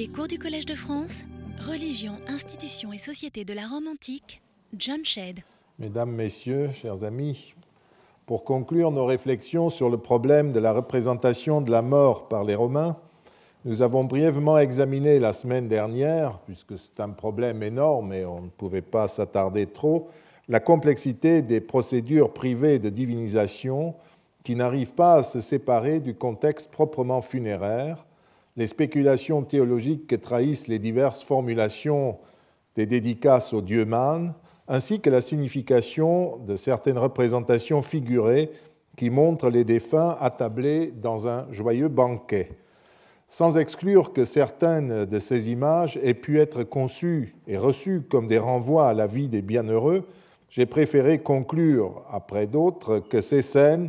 [0.00, 1.24] Les cours du Collège de France,
[1.68, 4.40] Religion, institutions et société de la Rome antique,
[4.74, 5.40] John Shedd.
[5.78, 7.52] Mesdames, Messieurs, chers amis,
[8.24, 12.54] pour conclure nos réflexions sur le problème de la représentation de la mort par les
[12.54, 12.96] Romains,
[13.66, 18.48] nous avons brièvement examiné la semaine dernière, puisque c'est un problème énorme et on ne
[18.48, 20.08] pouvait pas s'attarder trop,
[20.48, 23.94] la complexité des procédures privées de divinisation
[24.44, 28.06] qui n'arrivent pas à se séparer du contexte proprement funéraire,
[28.60, 32.18] les spéculations théologiques que trahissent les diverses formulations
[32.76, 34.34] des dédicaces aux dieux mânes,
[34.68, 38.50] ainsi que la signification de certaines représentations figurées
[38.98, 42.50] qui montrent les défunts attablés dans un joyeux banquet.
[43.28, 48.36] Sans exclure que certaines de ces images aient pu être conçues et reçues comme des
[48.36, 50.06] renvois à la vie des bienheureux,
[50.50, 53.88] j'ai préféré conclure, après d'autres, que ces scènes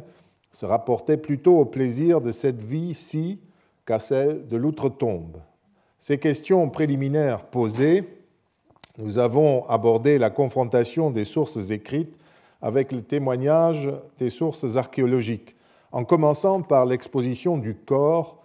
[0.54, 3.42] se rapportait plutôt au plaisir de cette vie-ci
[3.86, 5.38] qu'à celle de l'outre-tombe.
[5.98, 8.04] Ces questions préliminaires posées,
[8.98, 12.18] nous avons abordé la confrontation des sources écrites
[12.62, 15.56] avec le témoignage des sources archéologiques,
[15.92, 18.38] en commençant par l'exposition du corps,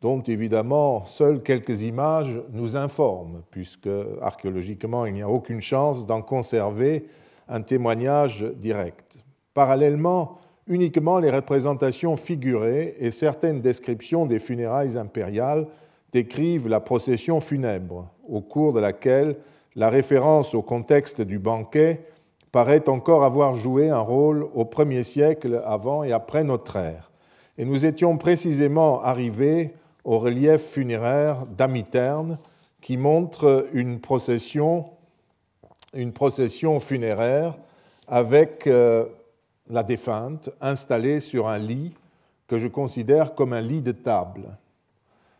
[0.00, 3.88] dont évidemment seules quelques images nous informent, puisque
[4.22, 7.06] archéologiquement il n'y a aucune chance d'en conserver
[7.48, 9.18] un témoignage direct.
[9.52, 10.38] Parallèlement,
[10.70, 15.66] uniquement les représentations figurées et certaines descriptions des funérailles impériales
[16.12, 19.36] décrivent la procession funèbre, au cours de laquelle
[19.74, 22.06] la référence au contexte du banquet
[22.52, 27.10] paraît encore avoir joué un rôle au premier siècle avant et après notre ère.
[27.58, 32.38] Et nous étions précisément arrivés au relief funéraire d'Amiterne
[32.80, 34.86] qui montre une procession,
[35.94, 37.58] une procession funéraire
[38.06, 39.04] avec euh,
[39.70, 41.94] la défunte installée sur un lit
[42.46, 44.58] que je considère comme un lit de table.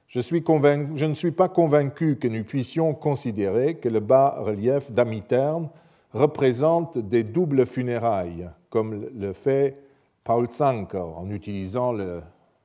[0.06, 5.68] Je, ne suis pas convaincu que nous puissions considérer que le bas-relief d'Amiterne
[6.12, 9.76] représente des doubles funérailles, comme le fait
[10.24, 11.92] Paul Zanker en utilisant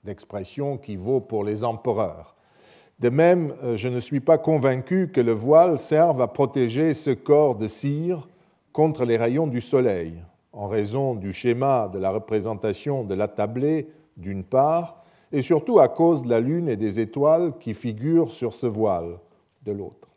[0.03, 2.35] l'expression qui vaut pour les empereurs.
[2.99, 7.09] De même, euh, je ne suis pas convaincu que le voile serve à protéger ce
[7.09, 8.29] corps de cire
[8.71, 10.23] contre les rayons du soleil
[10.55, 13.29] en raison du schéma de la représentation de la
[14.17, 18.53] d'une part, et surtout à cause de la lune et des étoiles qui figurent sur
[18.53, 19.19] ce voile
[19.63, 20.07] de l'autre.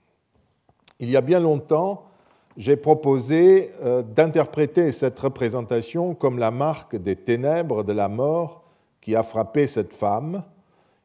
[1.00, 2.04] Il y a bien longtemps,
[2.56, 8.62] j'ai proposé euh, d'interpréter cette représentation comme la marque des ténèbres de la mort
[9.00, 10.44] qui a frappé cette femme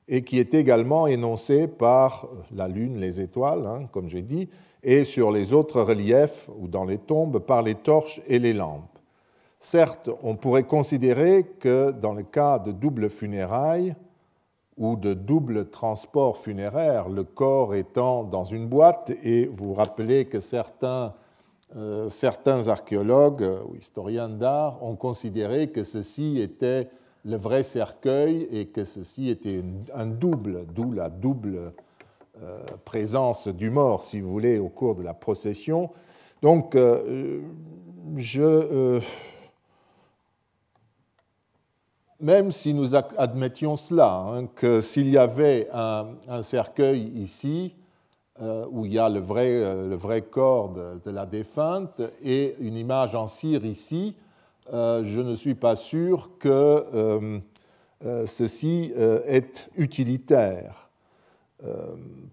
[0.07, 4.49] et qui est également énoncée par la lune, les étoiles, hein, comme j'ai dit,
[4.83, 8.92] et sur les autres reliefs ou dans les tombes par les torches et les lampes.
[9.63, 13.95] Certes, on pourrait considérer que dans le cas de double funérailles
[14.77, 20.25] ou de double transport funéraire, le corps étant dans une boîte, et vous vous rappelez
[20.25, 21.13] que certains,
[21.77, 26.89] euh, certains archéologues ou historiens d'art ont considéré que ceci était
[27.23, 29.63] le vrai cercueil et que ceci était
[29.95, 31.71] un double, d'où la double
[32.43, 35.89] euh, présence du mort, si vous voulez, au cours de la procession.
[36.41, 37.39] Donc, euh,
[38.17, 38.99] je
[42.23, 47.75] même si nous admettions cela, hein, que s'il y avait un, cercueil ici,
[48.41, 50.73] euh, où il y a le vrai, euh, le vrai corps
[51.03, 54.15] de, la défunte, et une image en cire ici,
[54.73, 57.41] euh, je ne suis pas sûr que
[58.25, 58.93] ceci
[59.27, 60.89] est utilitaire.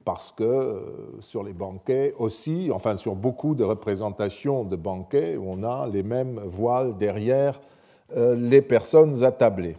[0.05, 0.83] parce que
[1.21, 6.41] sur les banquets aussi, enfin sur beaucoup de représentations de banquets, on a les mêmes
[6.45, 7.61] voiles derrière
[8.17, 9.77] les personnes attablées.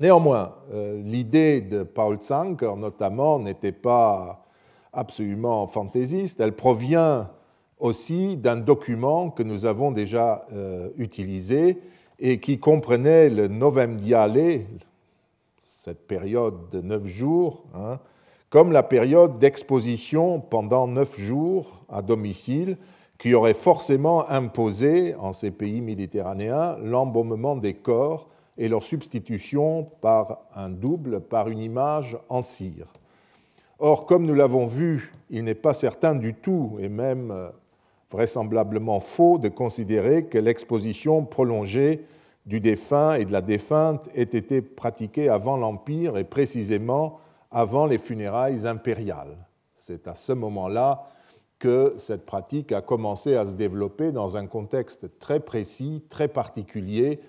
[0.00, 4.44] Néanmoins, euh, l'idée de Paul Zanker, notamment, n'était pas
[4.92, 6.40] absolument fantaisiste.
[6.40, 7.30] Elle provient
[7.78, 11.78] aussi d'un document que nous avons déjà euh, utilisé
[12.20, 14.62] et qui comprenait le Novem Diale,
[15.64, 17.98] cette période de neuf jours, hein,
[18.50, 22.76] comme la période d'exposition pendant neuf jours à domicile
[23.18, 30.38] qui aurait forcément imposé en ces pays méditerranéens l'embaumement des corps et leur substitution par
[30.54, 32.86] un double, par une image en cire.
[33.80, 37.48] Or, comme nous l'avons vu, il n'est pas certain du tout, et même euh,
[38.10, 42.04] vraisemblablement faux, de considérer que l'exposition prolongée
[42.46, 47.20] du défunt et de la défunte ait été pratiquée avant l'Empire et précisément
[47.50, 49.36] avant les funérailles impériales.
[49.76, 51.04] C'est à ce moment-là
[51.58, 57.20] que cette pratique a commencé à se développer dans un contexte très précis, très particulier,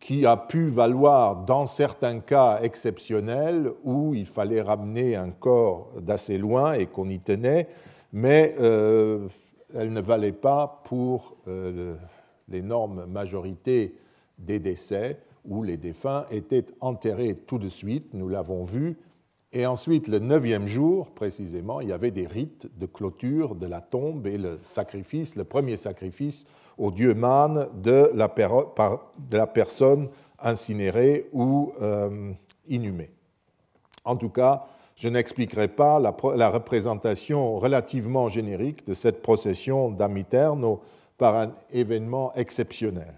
[0.00, 6.38] qui a pu valoir dans certains cas exceptionnels où il fallait ramener un corps d'assez
[6.38, 7.68] loin et qu'on y tenait,
[8.12, 9.26] mais euh,
[9.74, 11.96] elle ne valait pas pour euh,
[12.48, 13.96] l'énorme majorité
[14.38, 18.98] des décès où les défunts étaient enterrés tout de suite, nous l'avons vu,
[19.52, 23.80] et ensuite le neuvième jour précisément, il y avait des rites de clôture de la
[23.80, 26.44] tombe et le sacrifice, le premier sacrifice
[26.76, 30.08] au dieu Man de la, personne
[30.38, 32.32] incinérée ou euh,
[32.68, 33.10] inhumée.
[34.04, 34.66] En tout cas,
[34.96, 40.82] je n'expliquerai pas la, la, représentation relativement générique de cette procession d'Amiterno
[41.16, 43.14] par un événement exceptionnel.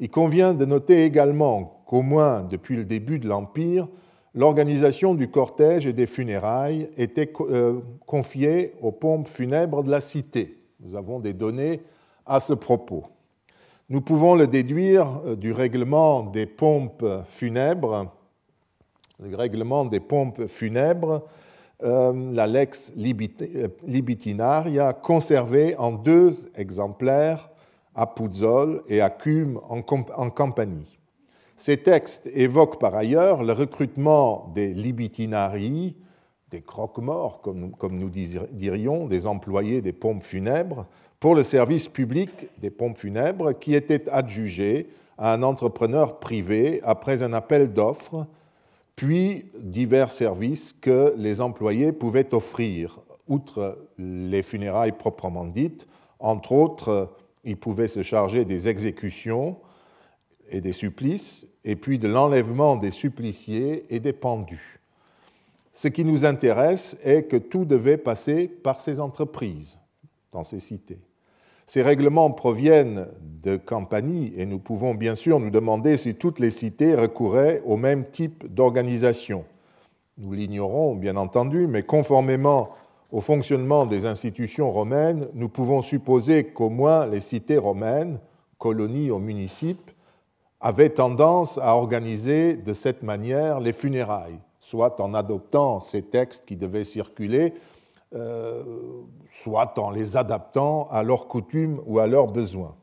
[0.00, 3.88] Il convient de noter également qu'au moins depuis le début de l'Empire,
[4.34, 10.58] l'organisation du cortège et des funérailles était euh, confiée aux pompes funèbres de la cité.
[10.80, 11.80] Nous avons des données
[12.26, 13.04] à ce propos.
[13.88, 18.12] Nous pouvons le déduire euh, du règlement des pompes funèbres,
[19.20, 21.24] le règlement des pompes funèbres,
[21.82, 27.50] euh, la lex libitinaria, conservée en deux exemplaires
[27.94, 29.80] à Puzzol et à Cume en,
[30.16, 30.98] en Campanie.
[31.56, 35.96] Ces textes évoquent par ailleurs le recrutement des libitinarii,
[36.50, 40.86] des croque-morts, comme, nous dirions, des employés des pompes funèbres,
[41.20, 47.22] pour le service public des pompes funèbres qui étaient adjugés à un entrepreneur privé après
[47.22, 48.26] un appel d'offres,
[48.96, 55.88] puis divers services que les employés pouvaient offrir, outre les funérailles proprement dites.
[56.18, 57.12] Entre autres,
[57.44, 59.56] ils pouvaient se charger des exécutions,
[60.50, 64.80] et des supplices, et puis de l'enlèvement des suppliciés et des pendus.
[65.72, 69.78] Ce qui nous intéresse est que tout devait passer par ces entreprises
[70.30, 71.00] dans ces cités.
[71.66, 73.08] Ces règlements proviennent
[73.42, 77.76] de Campanie et nous pouvons bien sûr nous demander si toutes les cités recouraient au
[77.76, 79.44] même type d'organisation.
[80.18, 82.70] Nous l'ignorons bien entendu, mais conformément
[83.10, 88.20] au fonctionnement des institutions romaines, nous pouvons supposer qu'au moins les cités romaines,
[88.58, 89.90] colonies ou municipes,
[90.64, 96.56] avait tendance à organiser de cette manière les funérailles, soit en adoptant ces textes qui
[96.56, 97.52] devaient circuler,
[98.14, 98.62] euh,
[99.28, 102.74] soit en les adaptant à leurs coutumes ou à leurs besoins.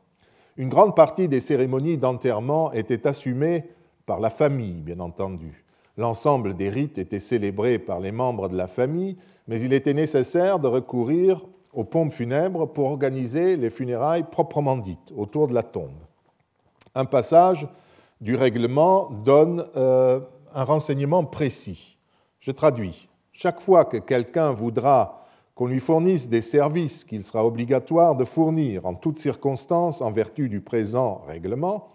[0.56, 3.64] Une grande partie des cérémonies d'enterrement était assumée
[4.06, 5.64] par la famille, bien entendu.
[5.96, 9.16] L'ensemble des rites était célébré par les membres de la famille,
[9.48, 15.12] mais il était nécessaire de recourir aux pompes funèbres pour organiser les funérailles proprement dites
[15.16, 15.98] autour de la tombe
[16.94, 17.68] un passage
[18.20, 20.20] du règlement donne euh,
[20.54, 21.98] un renseignement précis.
[22.40, 23.08] Je traduis.
[23.32, 28.86] Chaque fois que quelqu'un voudra qu'on lui fournisse des services qu'il sera obligatoire de fournir
[28.86, 31.88] en toutes circonstances en vertu du présent règlement,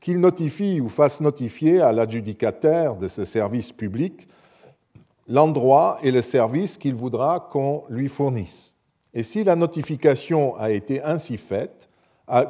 [0.00, 4.28] qu'il notifie ou fasse notifier à l'adjudicataire de ce service public
[5.28, 8.74] l'endroit et le service qu'il voudra qu'on lui fournisse.
[9.14, 11.87] Et si la notification a été ainsi faite,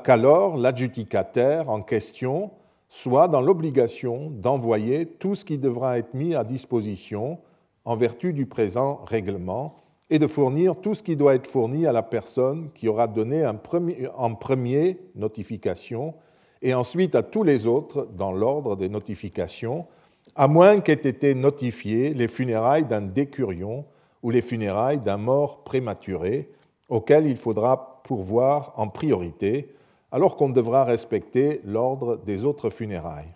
[0.05, 2.51] qu'alors l'adjudicataire en question
[2.89, 7.39] soit dans l'obligation d'envoyer tout ce qui devra être mis à disposition
[7.85, 9.77] en vertu du présent règlement
[10.11, 13.47] et de fournir tout ce qui doit être fourni à la personne qui aura donné
[13.47, 16.15] en premier notification
[16.63, 19.87] et ensuite à tous les autres dans l'ordre des notifications,
[20.35, 23.85] à moins qu'aient été notifiées les funérailles d'un décurion
[24.23, 26.51] ou les funérailles d'un mort prématuré,
[26.89, 29.75] auquel il faudra pourvoir en priorité,
[30.11, 33.35] alors qu'on devra respecter l'ordre des autres funérailles.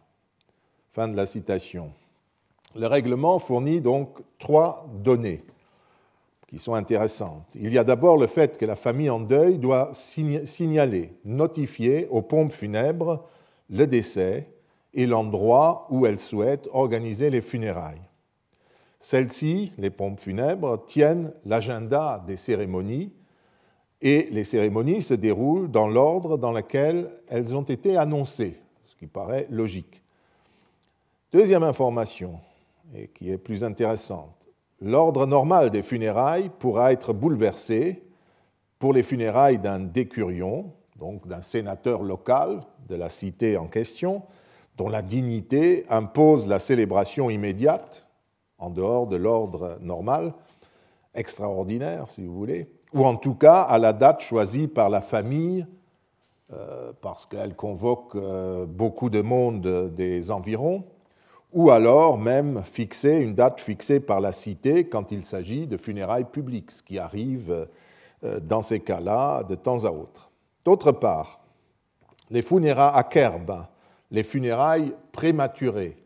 [0.90, 1.92] Fin de la citation.
[2.74, 5.44] Le règlement fournit donc trois données
[6.48, 7.54] qui sont intéressantes.
[7.54, 12.22] Il y a d'abord le fait que la famille en deuil doit signaler, notifier aux
[12.22, 13.24] pompes funèbres
[13.70, 14.48] le décès
[14.94, 18.02] et l'endroit où elle souhaite organiser les funérailles.
[18.98, 23.12] Celles-ci, les pompes funèbres, tiennent l'agenda des cérémonies
[24.02, 29.06] et les cérémonies se déroulent dans l'ordre dans lequel elles ont été annoncées, ce qui
[29.06, 30.02] paraît logique.
[31.32, 32.40] Deuxième information,
[32.94, 34.48] et qui est plus intéressante,
[34.80, 38.02] l'ordre normal des funérailles pourra être bouleversé
[38.80, 44.24] pour les funérailles d'un décurion, donc d'un sénateur local de la cité en question,
[44.76, 48.08] dont la dignité impose la célébration immédiate,
[48.58, 50.34] en dehors de l'ordre normal,
[51.14, 55.66] extraordinaire si vous voulez, ou en tout cas à la date choisie par la famille,
[56.52, 60.84] euh, parce qu'elle convoque euh, beaucoup de monde des environs,
[61.52, 66.30] ou alors même fixer une date fixée par la cité quand il s'agit de funérailles
[66.30, 67.66] publiques, ce qui arrive
[68.24, 70.30] euh, dans ces cas-là de temps à autre.
[70.64, 71.40] D'autre part,
[72.30, 73.66] les funérailles à Kerb,
[74.10, 76.01] les funérailles prématurées,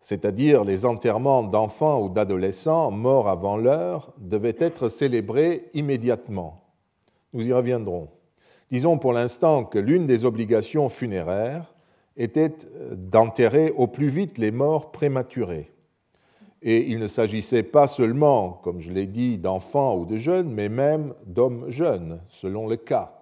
[0.00, 6.64] c'est-à-dire les enterrements d'enfants ou d'adolescents morts avant l'heure, devaient être célébrés immédiatement.
[7.32, 8.08] Nous y reviendrons.
[8.70, 11.74] Disons pour l'instant que l'une des obligations funéraires
[12.16, 12.54] était
[12.92, 15.70] d'enterrer au plus vite les morts prématurés.
[16.62, 20.68] Et il ne s'agissait pas seulement, comme je l'ai dit, d'enfants ou de jeunes, mais
[20.68, 23.12] même d'hommes jeunes, selon le cas.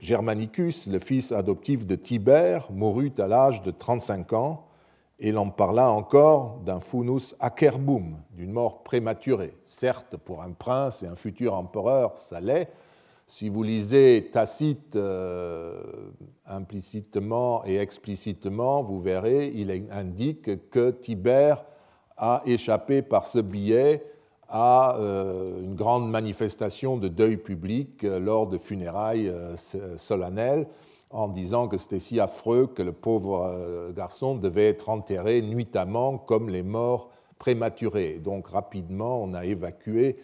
[0.00, 4.66] Germanicus, le fils adoptif de Tibère, mourut à l'âge de 35 ans,
[5.20, 9.56] et l'on parla encore d'un funus acerbum, d'une mort prématurée.
[9.64, 12.68] Certes, pour un prince et un futur empereur, ça l'est.
[13.26, 15.82] Si vous lisez Tacite euh,
[16.46, 21.64] implicitement et explicitement, vous verrez, il indique que Tibère
[22.16, 24.04] a échappé par ce biais
[24.48, 29.56] à euh, une grande manifestation de deuil public lors de funérailles euh,
[29.96, 30.66] solennelles
[31.14, 36.50] en disant que c'était si affreux que le pauvre garçon devait être enterré nuitamment comme
[36.50, 38.20] les morts prématurés.
[38.22, 40.16] Donc rapidement, on a évacué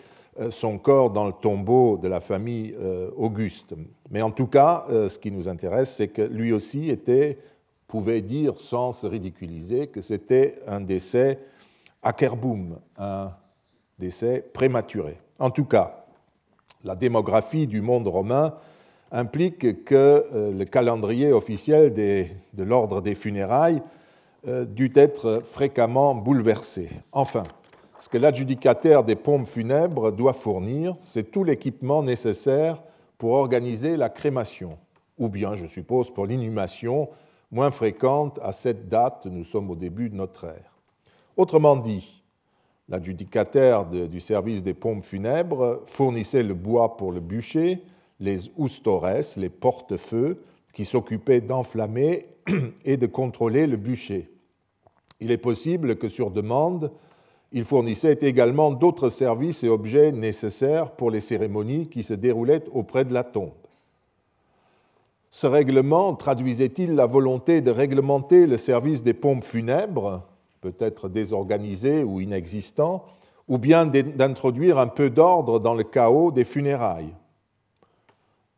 [0.51, 2.75] son corps dans le tombeau de la famille
[3.17, 3.75] Auguste.
[4.11, 7.39] Mais en tout cas, ce qui nous intéresse, c'est que lui aussi était,
[7.87, 11.39] pouvait dire sans se ridiculiser que c'était un décès
[12.03, 13.31] Akerboum, un
[13.99, 15.21] décès prématuré.
[15.39, 16.07] En tout cas,
[16.83, 18.55] la démographie du monde romain
[19.11, 23.83] implique que euh, le calendrier officiel de l'ordre des funérailles
[24.47, 26.91] euh, dut être fréquemment bouleversé.
[27.13, 27.43] Enfin,
[27.99, 32.83] ce que l'adjudicataire des pompes funèbres doit fournir, c'est tout l'équipement nécessaire
[33.19, 34.79] pour organiser la crémation,
[35.19, 37.11] ou bien, je suppose, pour l'inhumation
[37.51, 40.79] moins fréquente à cette date, nous sommes au début de notre ère.
[41.37, 42.23] Autrement dit,
[42.89, 47.83] l'adjudicataire du service des pompes funèbres fournissait le bois pour le bûcher,
[48.21, 52.27] les oustores, les porte-feux, qui s'occupaient d'enflammer
[52.85, 54.31] et de contrôler le bûcher.
[55.21, 56.93] Il est possible que sur demande,
[57.53, 63.05] il fournissait également d'autres services et objets nécessaires pour les cérémonies qui se déroulaient auprès
[63.05, 63.51] de la tombe.
[65.33, 70.23] Ce règlement traduisait-il la volonté de réglementer le service des pompes funèbres
[70.61, 73.05] peut-être désorganisé ou inexistant,
[73.49, 77.15] ou bien d'introduire un peu d'ordre dans le chaos des funérailles?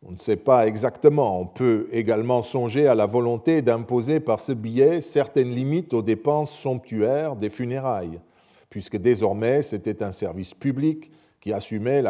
[0.05, 1.39] On ne sait pas exactement.
[1.41, 6.51] On peut également songer à la volonté d'imposer par ce biais certaines limites aux dépenses
[6.51, 8.21] somptuaires des funérailles,
[8.69, 12.03] puisque désormais c'était un service public qui assumait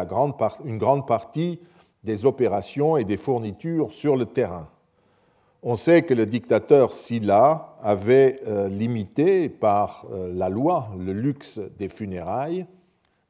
[0.65, 1.59] une grande partie
[2.03, 4.67] des opérations et des fournitures sur le terrain.
[5.61, 11.59] On sait que le dictateur Silla avait euh, limité par euh, la loi le luxe
[11.77, 12.65] des funérailles.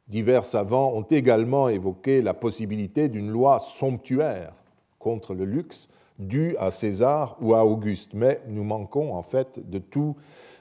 [0.07, 4.53] Divers savants ont également évoqué la possibilité d'une loi somptuaire
[5.00, 5.88] contre le luxe
[6.19, 10.15] due à César ou à Auguste, mais nous manquons en fait de tout,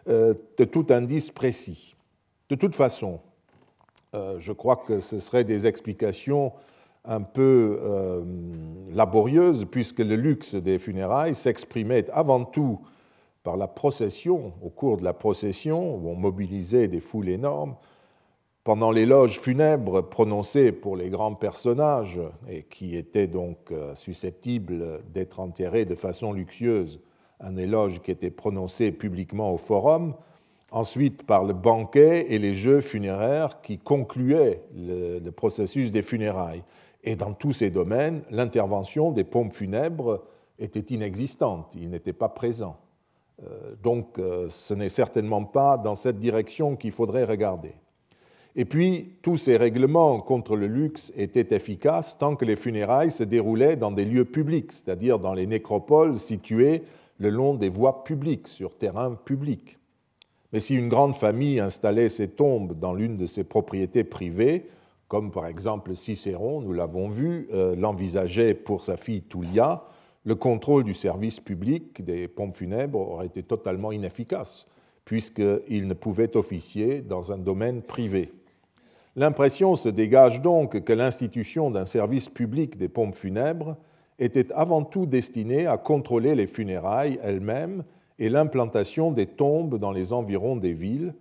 [0.09, 0.35] euh,
[0.91, 1.97] indice précis.
[2.49, 3.21] De toute façon,
[4.13, 6.53] je crois que ce seraient des explications
[7.05, 8.23] un peu euh,
[8.93, 12.81] laborieuse, puisque le luxe des funérailles s'exprimait avant tout
[13.43, 17.75] par la procession, au cours de la procession, où on mobilisait des foules énormes,
[18.65, 25.41] pendant l'éloge funèbre prononcé pour les grands personnages, et qui étaient donc euh, susceptibles d'être
[25.41, 27.01] enterrés de façon luxueuse,
[27.41, 30.15] un éloge qui était prononcé publiquement au forum,
[30.71, 36.63] ensuite par le banquet et les jeux funéraires qui concluaient le processus des funérailles.
[37.05, 40.23] Et dans tous ces domaines, l'intervention des pompes funèbres
[40.59, 42.77] était inexistante, il n'était pas présent.
[43.43, 47.75] Euh, donc euh, ce n'est certainement pas dans cette direction qu'il faudrait regarder.
[48.55, 53.25] Et puis, tous ces règlements contre le luxe étaient efficaces tant que les funérailles se
[53.25, 56.83] déroulaient dans des lieux publics, c'est-à-dire dans les nécropoles situées
[57.19, 59.79] le long des voies publiques, sur terrain public.
[60.53, 64.69] Mais si une grande famille installait ses tombes dans l'une de ses propriétés privées,
[65.09, 69.85] comme par exemple Cicéron, nous l'avons vu, euh, l'envisageait pour sa fille Tullia,
[70.25, 74.67] le contrôle du service public des pompes funèbres aurait été totalement inefficace,
[75.05, 78.31] puisqu'il ne pouvait officier dans un domaine privé.
[79.15, 83.77] L'impression se dégage donc que l'institution d'un service public des pompes funèbres
[84.19, 87.85] était avant tout destinée à contrôler les funérailles elles-mêmes
[88.19, 91.15] et l'implantation des tombes dans les environs des villes,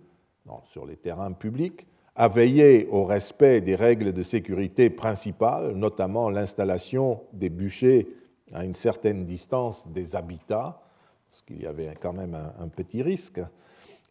[0.64, 7.22] sur les terrains publics, à veiller au respect des règles de sécurité principales, notamment l'installation
[7.32, 8.08] des bûchers
[8.52, 10.82] à une certaine distance des habitats,
[11.30, 13.40] parce qu'il y avait quand même un, petit risque,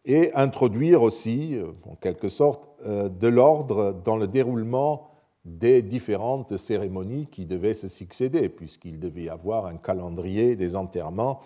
[0.04, 5.08] et introduire aussi, euh, en quelque sorte, euh, de l'ordre dans le déroulement
[5.44, 11.40] des différentes cérémonies qui devaient se succéder, puisqu'il devait y avoir un calendrier des enterrements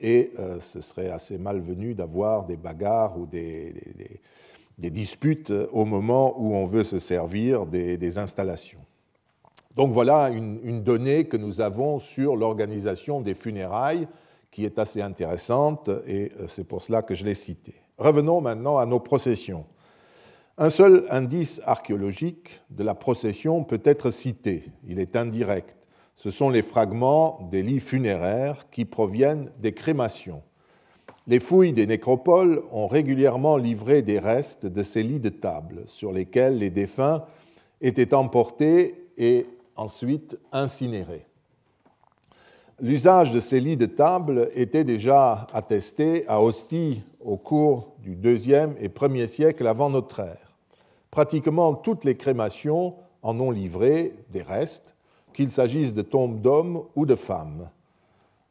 [0.00, 3.74] et euh, ce serait assez malvenu d'avoir des bagarres ou des,
[4.78, 8.80] disputes au moment où on veut se servir des, installations.
[9.76, 14.08] Donc voilà une, donnée que nous avons sur l'organisation des funérailles
[14.50, 17.83] qui est assez intéressante et c'est pour cela que je l'ai citée.
[17.98, 19.64] Revenons maintenant à nos processions.
[20.58, 25.76] Un seul indice archéologique de la procession peut être cité, il est indirect.
[26.14, 30.42] Ce sont les fragments des lits funéraires qui proviennent des crémations.
[31.26, 36.12] Les fouilles des nécropoles ont régulièrement livré des restes de ces lits de table sur
[36.12, 37.24] lesquels les défunts
[37.80, 41.26] étaient emportés et ensuite incinérés.
[42.80, 48.74] L'usage de ces lits de table était déjà attesté à Ostie au cours du deuxième
[48.80, 50.44] et premier siècle avant notre ère
[51.14, 54.96] pratiquement toutes les crémations en ont livré des restes,
[55.32, 57.70] qu'il s'agisse de tombes d'hommes ou de femmes.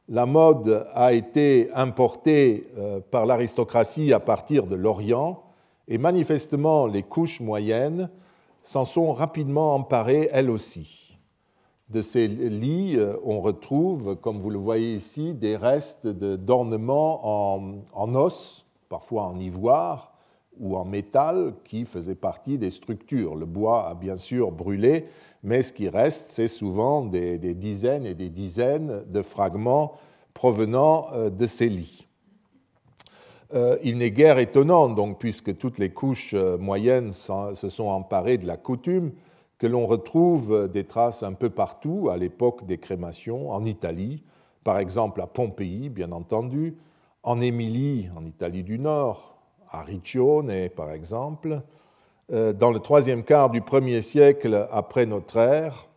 [0.08, 5.44] La mode a été importée euh, par l'aristocratie à partir de l'Orient
[5.90, 8.10] et manifestement les couches moyennes
[8.62, 11.18] s'en sont rapidement emparées elles aussi.
[11.90, 17.82] De ces lits, euh, on retrouve, comme vous le voyez ici, des restes d'ornements en,
[17.94, 18.63] en os,
[18.94, 20.14] parfois en ivoire,
[20.60, 23.34] ou en métal qui faisaient partie des structures.
[23.34, 25.06] Le bois a bien sûr brûlé,
[25.42, 29.94] mais ce qui reste, c'est souvent des, dizaines et des dizaines de fragments
[30.36, 32.06] provenant euh, de ces lits.
[33.56, 38.38] Euh, il n'est guère étonnant, donc, puisque toutes les couches euh, moyennes se sont emparées
[38.38, 39.12] de la coutume,
[39.58, 44.22] que l'on retrouve des traces un peu partout à l'époque des crémations, en Italie,
[44.64, 46.78] par exemple à Pompéi, bien entendu,
[47.24, 49.38] en Émilie, en Italie du Nord,
[49.70, 51.62] à Riccione, par exemple,
[52.32, 55.88] euh, dans le troisième quart du premier siècle après notre ère,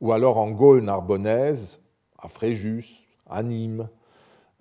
[0.00, 1.80] ou alors en Gaule narbonnaise,
[2.18, 3.88] à Fréjus, à Nîmes,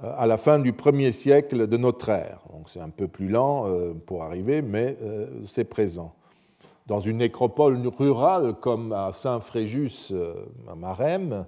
[0.04, 2.42] euh, à la fin du premier siècle de notre ère.
[2.52, 4.98] Donc c'est un peu plus lent euh, pour arriver, mais
[5.46, 6.14] c'est présent.
[6.86, 10.14] Dans une nécropole rurale comme à Saint-Fréjus,
[10.70, 11.46] à Marème,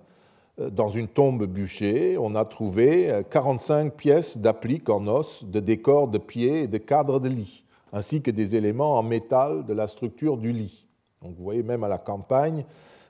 [0.57, 6.17] dans une tombe bûchée, on a trouvé 45 pièces d'appliques en os, de décors de
[6.17, 10.37] pieds et de cadres de lit, ainsi que des éléments en métal de la structure
[10.37, 10.85] du lit.
[11.21, 12.65] Vous voyez, même à la campagne,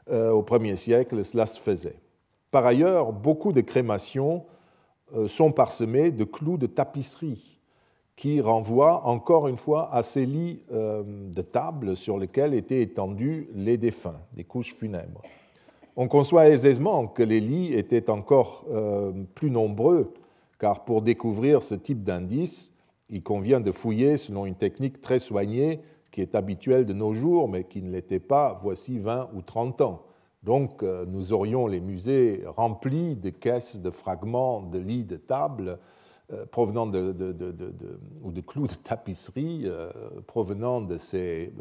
[0.09, 1.99] euh, au 1er siècle, cela se faisait.
[2.51, 4.45] Par ailleurs, beaucoup de crémations
[5.15, 7.59] euh, sont parsemées de clous de tapisserie
[8.15, 13.49] qui renvoient encore une fois à ces lits euh, de table sur lesquels étaient étendus
[13.53, 15.21] les défunts, des couches funèbres.
[15.97, 20.13] On conçoit aisément que les lits étaient encore euh, plus nombreux,
[20.59, 22.73] car pour découvrir ce type d'indice,
[23.09, 25.79] il convient de fouiller selon une technique très soignée
[26.11, 29.81] qui est habituelle de nos jours, mais qui ne l'était pas voici 20 ou 30
[29.81, 30.03] ans.
[30.43, 35.79] Donc euh, nous aurions les musées remplis de caisses de fragments de lits de table
[36.33, 37.15] euh, provenant de,
[38.21, 39.65] ou de clous de tapisserie
[40.27, 41.53] provenant de ces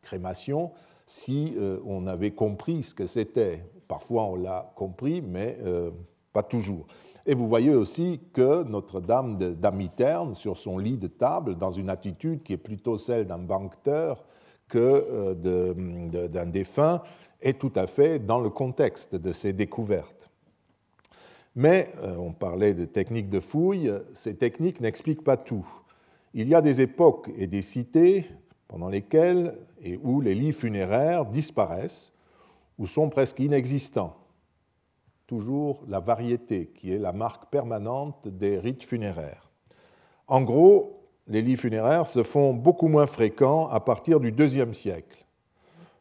[0.00, 0.70] crémations
[1.06, 3.64] si euh, on avait compris ce que c'était.
[3.88, 5.90] Parfois on l'a compris, mais euh,
[6.32, 6.86] pas toujours.
[7.26, 12.42] Et vous voyez aussi que Notre-Dame d'Amiterne, sur son lit de table, dans une attitude
[12.42, 14.24] qui est plutôt celle d'un banqueteur
[14.68, 17.02] que euh, d'un défunt,
[17.40, 20.30] est tout à fait dans le contexte de ces découvertes.
[21.56, 25.64] Mais on parlait de techniques de fouille, ces techniques n'expliquent pas tout.
[26.32, 28.26] Il y a des époques et des cités
[28.74, 32.12] pendant lesquels et où les lits funéraires disparaissent
[32.76, 34.16] ou sont presque inexistants.
[35.28, 39.48] Toujours la variété qui est la marque permanente des rites funéraires.
[40.26, 45.24] En gros, les lits funéraires se font beaucoup moins fréquents à partir du IIe siècle.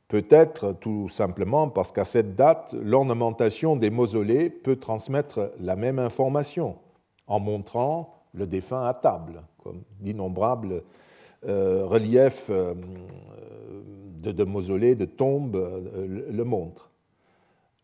[0.08, 6.78] Peut-être tout simplement parce qu'à cette date, l'ornementation des mausolées peut transmettre la même information
[7.28, 10.82] en montrant le défunt à table, comme d'innombrables
[11.46, 12.74] reliefs euh,
[14.22, 16.90] de, mausolées, de tombes euh, le montrent.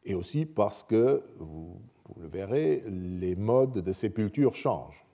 [0.06, 1.80] Et aussi parce que, vous,
[2.20, 5.06] le verrez, les modes de sépulture changent.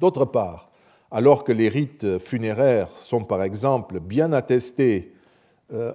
[0.00, 0.70] D'autre part,
[1.10, 5.14] alors que les rites funéraires sont par exemple bien attestés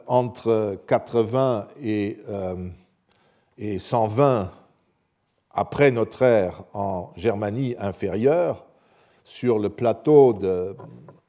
[0.08, 2.18] entre 80 et,
[3.58, 4.52] et 120
[5.54, 8.66] après notre ère en Germanie inférieure,
[9.24, 10.76] sur le plateau de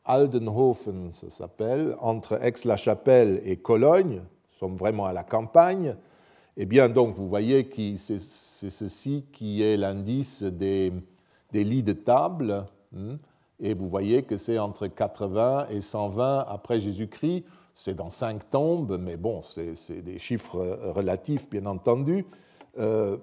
[0.04, 4.22] Aldenhofen, ça s'appelle, entre Aix-la-Chapelle et Cologne,
[4.62, 5.96] sommes vraiment à la campagne,
[6.56, 10.92] eh bien donc vous voyez que c'est ceci qui est l'indice des,
[11.52, 12.64] lits de table,
[12.96, 13.18] hein,
[13.58, 18.98] et vous voyez que c'est entre 80 et 120 après Jésus-Christ, c'est dans cinq tombes,
[19.00, 20.58] mais bon, c'est des chiffres
[20.94, 22.26] relatifs bien entendu.
[22.78, 23.16] Euh,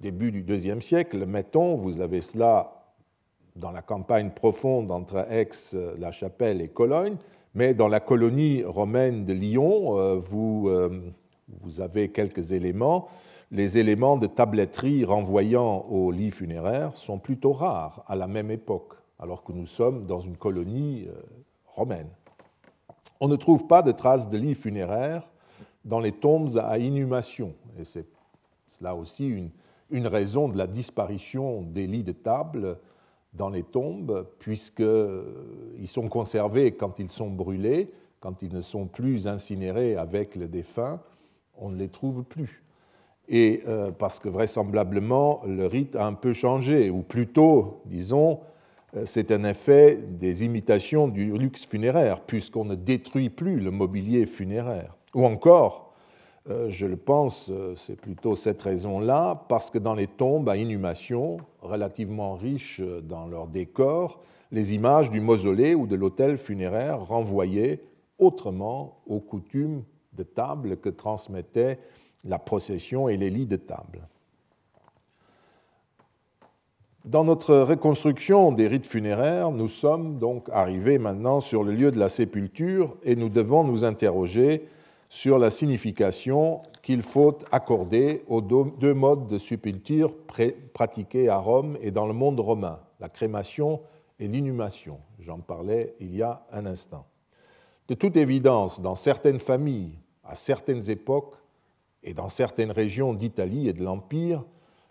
[0.00, 2.77] début du IIe siècle, mettons, vous avez cela
[3.58, 5.50] dans la campagne profonde entre Aix,
[5.98, 7.16] La Chapelle et Cologne,
[7.54, 11.02] mais dans la colonie romaine de Lyon, euh, vous, euh,
[11.60, 13.08] vous avez quelques éléments.
[13.50, 18.94] Les éléments de tabletterie renvoyant au lit funéraire sont plutôt rares à la même époque,
[19.18, 21.14] alors que nous sommes dans une colonie euh,
[21.66, 22.08] romaine.
[23.20, 25.28] On ne trouve pas de traces de lits funéraires
[25.84, 28.06] dans les tombes à inhumation, et c'est
[28.80, 29.50] là aussi
[29.90, 32.78] une raison de la disparition des lits de table
[33.38, 39.26] dans les tombes, puisqu'ils sont conservés quand ils sont brûlés, quand ils ne sont plus
[39.26, 41.00] incinérés avec le défunt,
[41.56, 42.62] on ne les trouve plus.
[43.28, 48.40] Et euh, parce que vraisemblablement, le rite a un peu changé, ou plutôt, disons,
[48.96, 54.24] euh, c'est un effet des imitations du luxe funéraire, puisqu'on ne détruit plus le mobilier
[54.24, 54.96] funéraire.
[55.14, 55.87] Ou encore, euh,
[56.68, 61.38] je le pense, euh, c'est plutôt cette raison-là, parce que dans les tombes à inhumation,
[61.60, 67.82] relativement riches dans leur décor, les images du mausolée ou de l'autel funéraire renvoyaient
[68.18, 69.82] autrement aux coutumes
[70.14, 71.78] de table que transmettaient
[72.24, 74.08] la procession et les lits de table.
[77.04, 81.98] Dans notre reconstruction des rites funéraires, nous sommes donc arrivés maintenant sur le lieu de
[81.98, 84.68] la sépulture et nous devons nous interroger
[85.08, 90.14] sur la signification qu'il faut accorder aux deux modes de sépulture
[90.74, 93.80] pratiqués à Rome et dans le monde romain, la crémation
[94.18, 95.00] et l'inhumation.
[95.18, 97.06] J'en parlais il y a un instant.
[97.88, 101.36] De toute évidence, dans certaines familles, à certaines époques
[102.02, 104.44] et dans certaines régions d'Italie et de l'Empire,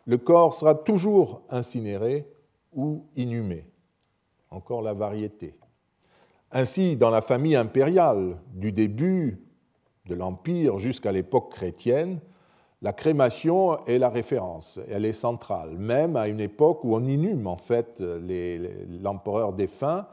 [0.06, 2.28] le corps sera toujours incinéré
[2.74, 3.66] ou inhumé.
[4.50, 5.56] Encore la variété.
[6.52, 9.47] Ainsi, dans la famille impériale du début
[10.08, 12.20] de l'Empire jusqu'à l'époque chrétienne,
[12.82, 17.48] la crémation est la référence, elle est centrale, même à une époque où on inhume
[17.48, 18.04] en fait
[19.02, 20.08] l'empereur défunt.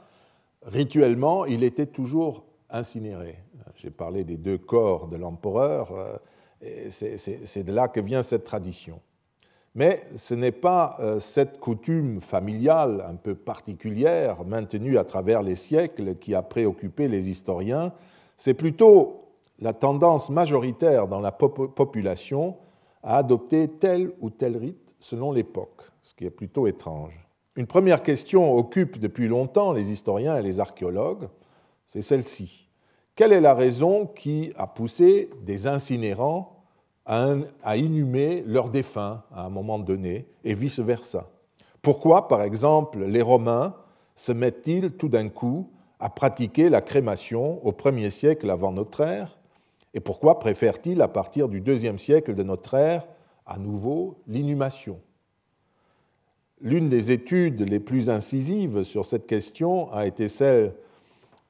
[0.62, 3.36] Rituellement, il était toujours incinéré.
[3.76, 6.16] J'ai parlé des deux corps de l'empereur, euh,
[6.90, 9.00] c'est de là que vient cette tradition.
[9.74, 15.56] Mais ce n'est pas euh, cette coutume familiale un peu particulière, maintenue à travers les
[15.56, 17.92] siècles, qui a préoccupé les historiens,
[18.36, 19.23] c'est plutôt
[19.64, 22.58] la tendance majoritaire dans la population
[23.02, 27.26] à adopter tel ou tel rite selon l'époque, ce qui est plutôt étrange.
[27.56, 31.28] Une première question occupe depuis longtemps les historiens et les archéologues,
[31.86, 32.68] c'est celle-ci.
[33.14, 36.62] Quelle est la raison qui a poussé des incinérants
[37.06, 41.30] à, inhumer leurs défunts à un moment donné et vice-versa?
[41.80, 43.74] Pourquoi, par exemple, les Romains
[44.14, 49.38] se mettent-ils tout d'un coup à pratiquer la crémation au premier siècle avant notre ère?
[49.94, 53.06] Et pourquoi préfère-t-il, à partir du deuxième siècle de notre ère,
[53.46, 55.00] à nouveau l'inhumation?
[56.60, 60.74] L'une des études les plus incisives sur cette question a été celle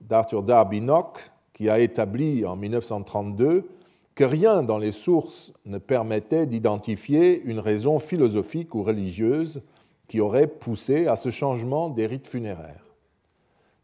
[0.00, 3.68] d'Arthur Darby Nock, qui a établi en 1932
[4.14, 9.62] que rien dans les sources ne permettait d'identifier une raison philosophique ou religieuse
[10.07, 12.85] qui aurait poussé à ce changement des rites funéraires.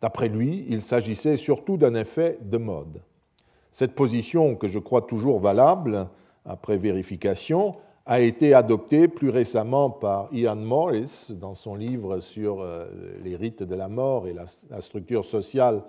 [0.01, 3.03] D'après lui, il s'agissait surtout d'un effet de mode.
[3.70, 6.09] Cette position, que je crois toujours valable
[6.44, 7.72] après vérification,
[8.06, 12.87] a été adoptée plus récemment par Ian Morris dans son livre sur euh,
[13.22, 15.83] les rites de la mort et la structure sociale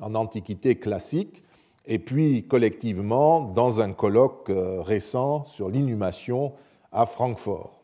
[0.00, 1.42] en Antiquité classique,
[1.86, 6.52] et puis collectivement dans un colloque euh, récent sur l'inhumation
[6.92, 7.82] à Francfort.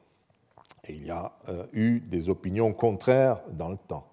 [0.89, 4.10] Il y a euh, eu des opinions contraires dans le temps.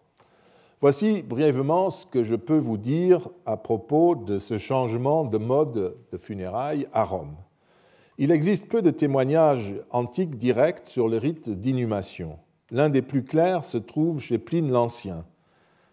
[0.79, 5.97] Voici brièvement ce que je peux vous dire à propos de ce changement de mode
[6.11, 7.35] de funérailles à Rome.
[8.19, 12.37] Il existe peu de témoignages antiques directs sur le rite d'inhumation.
[12.69, 15.25] L'un des plus clairs se trouve chez Pline l'Ancien.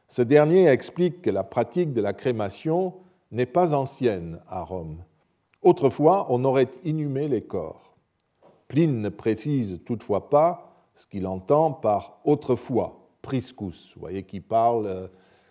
[0.06, 2.92] Ce dernier explique que la pratique de la crémation
[3.32, 5.02] n'est pas ancienne à Rome.
[5.62, 7.96] Autrefois, on aurait inhumé les corps.
[8.68, 14.86] Pline ne précise toutefois pas ce qu'il entend par autrefois priscus, vous voyez, qui parle
[14.86, 15.08] euh,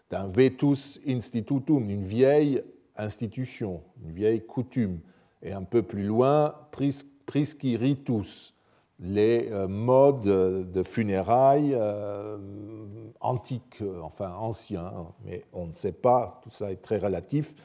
[0.09, 2.63] d'un vetus institutum, une vieille
[2.95, 4.99] institution, une vieille coutume.
[5.41, 8.53] Et un peu plus loin, prisci ritus,
[8.99, 12.37] les euh, modes de funérailles euh,
[13.19, 14.93] antiques, enfin anciens,
[15.25, 17.55] mais on ne sait pas, tout ça est très relatif,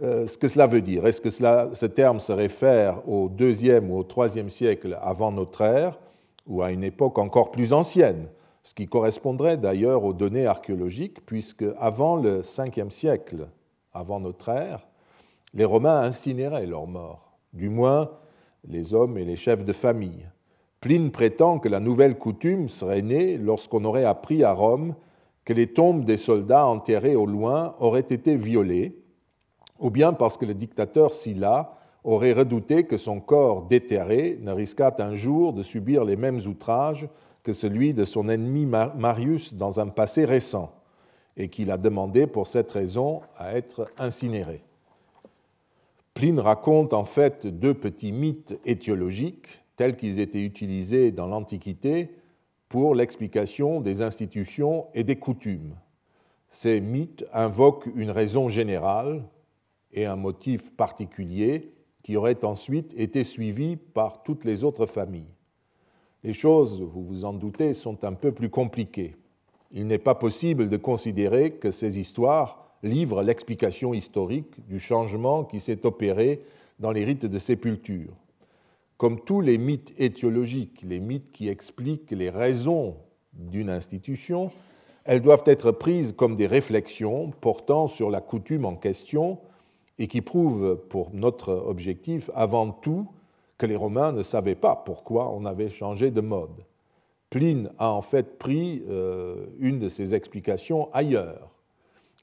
[0.00, 1.04] ce que cela veut dire.
[1.06, 5.62] Est-ce que cela, ce terme se réfère au deuxième ou au troisième siècle avant notre
[5.62, 5.98] ère,
[6.46, 8.28] ou à une époque encore plus ancienne?
[8.68, 13.48] Ce qui correspondrait d'ailleurs aux données archéologiques, puisque avant le 5e siècle,
[13.94, 14.86] avant notre ère,
[15.54, 18.10] les Romains incinéraient leurs morts, du moins
[18.68, 20.28] les hommes et les chefs de famille.
[20.82, 24.94] Pline prétend que la nouvelle coutume serait née lorsqu'on aurait appris à Rome
[25.46, 29.02] que les tombes des soldats enterrés au loin auraient été violées,
[29.78, 34.94] ou bien parce que le dictateur Sylla aurait redouté que son corps déterré ne risquât
[34.98, 37.08] un jour de subir les mêmes outrages
[37.52, 40.72] celui de son ennemi Marius dans un passé récent,
[41.36, 44.62] et qu'il a demandé pour cette raison à être incinéré.
[46.14, 52.10] Pline raconte en fait deux petits mythes étiologiques tels qu'ils étaient utilisés dans l'Antiquité
[52.68, 55.76] pour l'explication des institutions et des coutumes.
[56.50, 59.22] Ces mythes invoquent une raison générale
[59.92, 65.37] et un motif particulier qui aurait ensuite été suivi par toutes les autres familles.
[66.24, 69.14] Les choses, vous vous en doutez, sont un peu plus compliquées.
[69.70, 75.60] Il n'est pas possible de considérer que ces histoires livrent l'explication historique du changement qui
[75.60, 76.42] s'est opéré
[76.78, 78.12] dans les rites de sépulture.
[78.96, 82.96] Comme tous les mythes étiologiques, les mythes qui expliquent les raisons
[83.32, 84.50] d'une institution,
[85.04, 89.38] elles doivent être prises comme des réflexions portant sur la coutume en question
[89.98, 93.08] et qui prouvent pour notre objectif avant tout
[93.58, 96.64] que les Romains ne savaient pas pourquoi on avait changé de mode.
[97.30, 101.50] Pline a en fait pris euh, une de ces explications ailleurs,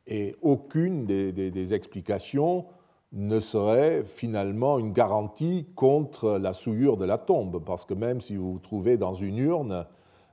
[0.08, 2.66] et aucune des explications
[3.12, 8.36] ne serait finalement une garantie contre la souillure de la tombe, parce que même si
[8.36, 9.86] vous vous trouvez dans une urne,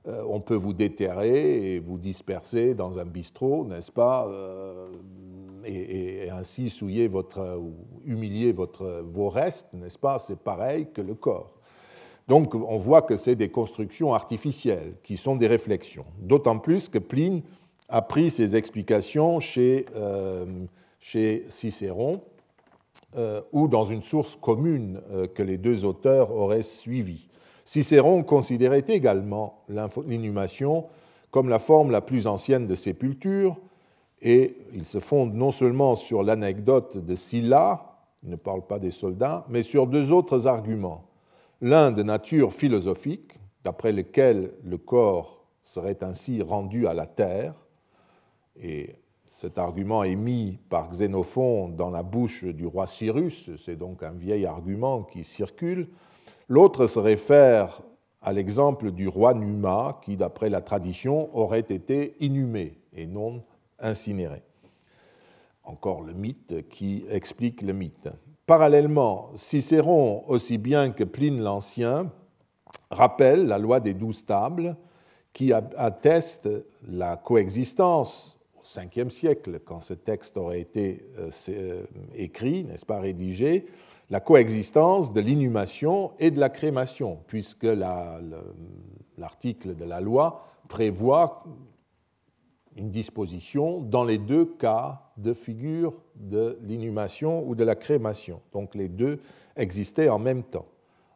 [0.07, 4.27] euh, on peut vous déterrer et vous disperser dans un bistrot, n'est-ce pas,
[5.65, 7.73] et, ainsi souiller votre, ou
[8.05, 10.19] humilier votre, vos restes, n'est-ce pas?
[10.19, 11.53] C'est pareil que le corps.
[12.27, 16.05] Donc on voit que c'est des constructions artificielles qui sont des réflexions.
[16.19, 17.41] D'autant plus que Pline
[17.89, 20.45] a pris ses explications chez, euh,
[20.99, 22.21] chez Cicéron
[23.17, 27.27] euh, ou dans une source commune euh, que les deux auteurs auraient suivie.
[27.65, 30.85] Cicéron considérait également l'inhumation
[31.31, 33.57] comme la forme la plus ancienne de sépulture,
[34.23, 38.89] et il se fonde non seulement sur l'anecdote de Sylla, il ne parle pas des
[38.89, 41.03] soldats, mais sur deux autres arguments.
[41.59, 47.53] L'un de nature philosophique, d'après lequel le corps serait ainsi rendu à la terre,
[48.55, 48.95] et
[49.27, 54.11] cet argument est mis par Xénophon dans la bouche du roi Cyrus, c'est donc un
[54.11, 55.89] vieil argument qui circule.
[56.47, 57.81] L'autre se réfère
[58.21, 63.43] à l'exemple du roi Numa, qui, d'après la tradition, aurait été inhumé et non
[63.83, 64.41] incinéré.
[65.63, 68.09] Encore le mythe qui explique le mythe.
[68.45, 72.11] Parallèlement, Cicéron, aussi bien que Pline l'Ancien,
[72.89, 74.75] rappelle la loi des douze tables
[75.31, 76.49] qui atteste
[76.87, 81.83] la coexistence 5e siècle, quand ce texte aurait été euh, euh,
[82.15, 83.65] écrit, n'est-ce pas, rédigé,
[84.09, 87.67] la coexistence de l'inhumation et de la crémation, puisque
[89.17, 91.43] l'article de la loi prévoit
[92.77, 98.41] une disposition dans les deux cas de figure de l'inhumation ou de la crémation.
[98.51, 99.19] Donc les deux
[99.55, 100.65] existaient en même temps.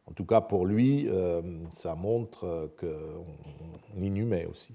[0.06, 1.42] En tout cas, pour lui, euh,
[1.72, 4.74] ça montre qu'on inhumait aussi.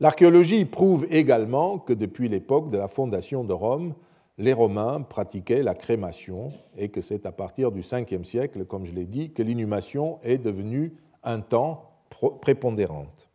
[0.00, 3.94] L'archéologie prouve également que depuis l'époque de la fondation de Rome,
[4.38, 8.92] les Romains pratiquaient la crémation et que c'est à partir du 5e siècle, comme je
[8.92, 11.90] l'ai dit, que l'inhumation est devenue un temps
[12.40, 13.30] prépondérante.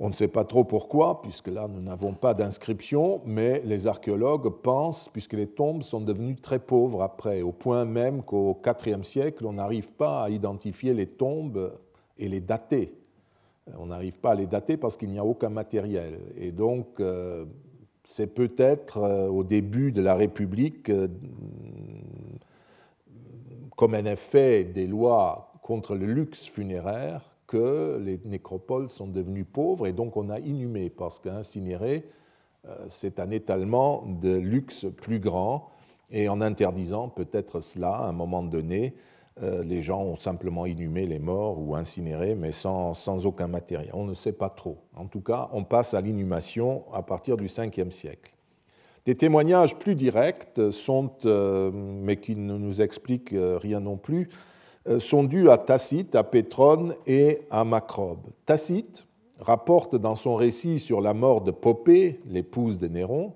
[0.00, 4.50] On ne sait pas trop pourquoi, puisque là nous n'avons pas d'inscription, mais les archéologues
[4.50, 9.46] pensent, puisque les tombes sont devenues très pauvres après, au point même qu'au IVe siècle,
[9.46, 11.72] on n'arrive pas à identifier les tombes
[12.18, 12.92] et les dater.
[13.78, 16.18] On n'arrive pas à les dater parce qu'il n'y a aucun matériel.
[16.36, 17.44] Et donc, euh,
[18.02, 21.08] c'est peut-être euh, au début de la République, euh,
[23.76, 29.86] comme un effet des lois contre le luxe funéraire, que les nécropoles sont devenues pauvres
[29.86, 32.04] et donc on a inhumé parce qu'incinérer,
[32.88, 35.70] c'est un étalement de luxe plus grand
[36.10, 38.94] et en interdisant peut-être cela à un moment donné,
[39.42, 43.90] euh, les gens ont simplement inhumé les morts ou incinéré, mais sans, aucun matériel.
[43.92, 44.78] On ne sait pas trop.
[44.94, 48.32] En tout cas, on passe à l'inhumation à partir du 5e siècle.
[49.06, 54.28] Des témoignages plus directs sont, euh, mais qui ne nous expliquent euh, rien non plus,
[54.98, 58.30] sont dus à Tacite, à Pétrone et à Macrobe.
[58.46, 59.06] Tacite
[59.38, 63.34] rapporte dans son récit sur la mort de Popée, l'épouse de Néron,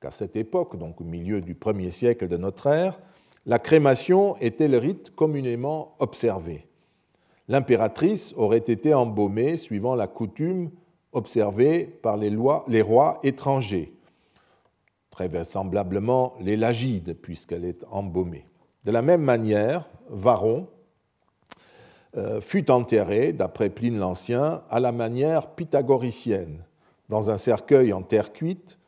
[0.00, 2.98] qu'à cette époque, donc au milieu du 1er siècle de notre ère,
[3.46, 6.66] la crémation était le rite communément observé.
[7.48, 10.70] L'impératrice aurait été embaumée suivant la coutume
[11.12, 13.92] observée par les, rois étrangers,
[15.10, 18.46] très vraisemblablement les Lagides, puisqu'elle est embaumée.
[18.84, 20.71] De la même manière, Varon euh,
[22.40, 26.64] fut enterré, d'après Pline l'Ancien, à la manière pythagoricienne,
[27.08, 28.78] dans un cercueil en terre cuite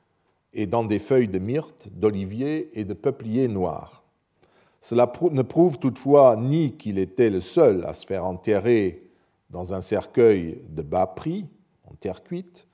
[0.52, 4.04] et dans des feuilles de myrte, d'olivier et de peuplier noir.
[4.80, 9.02] Cela ne prouve toutefois ni qu'il était le seul à se faire enterrer
[9.48, 11.46] dans un cercueil de bas prix,
[11.90, 12.66] en terre cuite,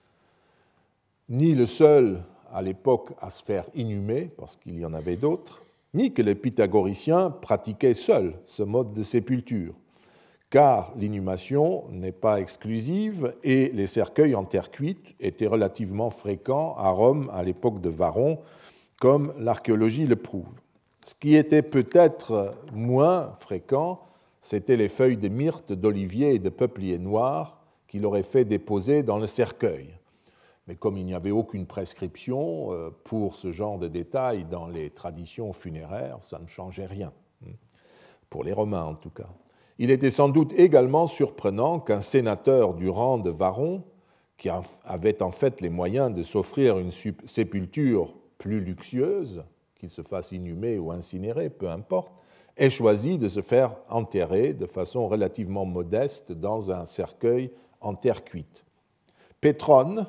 [1.29, 5.63] ni le seul à l'époque à se faire inhumer, parce qu'il y en avait d'autres,
[5.95, 9.75] ni que les pythagoriciens pratiquaient seuls ce mode de sépulture,
[10.51, 16.91] car l'inhumation n'est pas exclusive et les cercueils en terre cuite étaient relativement fréquents à
[16.91, 18.41] Rome à l'époque de Varon,
[19.01, 20.61] comme l'archéologie le prouve.
[21.05, 24.01] Ce qui était peut-être moins fréquent,
[24.43, 29.19] c'était les feuilles de myrte, d'olivier et de peuplier noir qu'il aurait fait déposer dans
[29.19, 29.89] le cercueil.
[30.67, 34.91] Mais comme il n'y avait aucune prescription euh, pour ce genre de détails dans les
[34.91, 37.13] traditions funéraires, ça ne changeait rien,
[37.47, 37.53] hein,
[38.29, 39.29] pour les Romains en tout cas.
[39.83, 43.83] Il était sans doute également surprenant qu'un sénateur du rang de Varon,
[44.37, 44.51] qui
[44.85, 46.93] avait en fait les moyens de s'offrir une
[47.25, 49.43] sépulture plus luxueuse,
[49.77, 52.13] qu'il se fasse inhumer ou incinérer, peu importe,
[52.59, 58.23] ait choisi de se faire enterrer de façon relativement modeste dans un cercueil en terre
[58.23, 58.67] cuite.
[59.41, 60.07] Pétrone,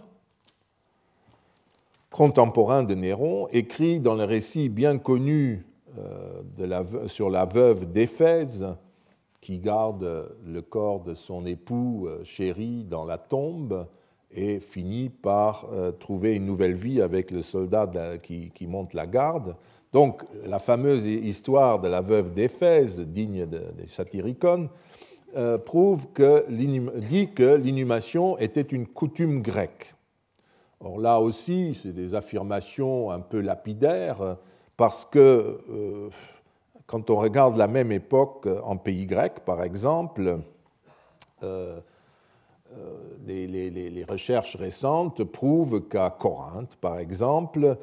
[2.09, 5.65] contemporain de Néron, écrit dans le récit bien connu
[5.97, 8.67] euh, sur la veuve d'Éphèse,
[9.41, 13.87] qui garde le corps de son époux euh, chéri dans la tombe
[14.31, 17.89] et finit par euh, trouver une nouvelle vie avec le soldat
[18.21, 19.55] qui, monte la garde.
[19.91, 24.69] Donc la fameuse histoire de la veuve d'Éphèse, digne des satiricones,
[25.65, 29.95] prouve que, dit que l'inhumation était une coutume grecque.
[30.83, 34.37] Or là aussi, c'est des affirmations un peu lapidaires,
[34.77, 36.09] parce que euh,
[36.91, 40.39] quand on regarde la même époque en pays grec, par exemple,
[41.43, 41.79] euh,
[42.77, 47.77] euh, les, recherches récentes prouvent qu'à Corinthe, par exemple,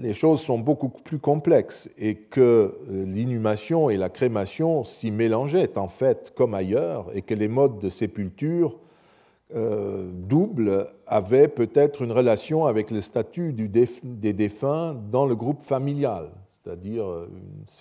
[0.00, 5.88] les choses sont beaucoup plus complexes et que l'inhumation et la crémation s'y mélangeaient en
[5.88, 8.76] fait comme ailleurs et que les modes de sépulture
[9.54, 16.30] euh, double avait peut-être une relation avec le statut des défunts dans le groupe familial,
[16.64, 17.06] c'est-à-dire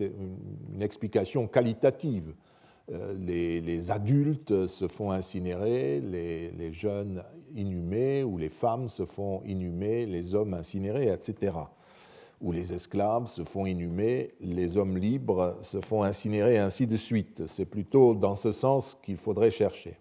[0.01, 2.33] une, explication qualitative.
[2.91, 7.23] Euh, les, adultes se font incinérer, les, jeunes
[7.55, 11.53] inhumés, ou les femmes se font inhumer, les hommes incinérés, etc.
[12.41, 17.43] Ou les esclaves se font inhumer, les hommes libres se font incinérer, ainsi de suite.
[17.47, 19.97] C'est plutôt dans ce sens qu'il faudrait chercher.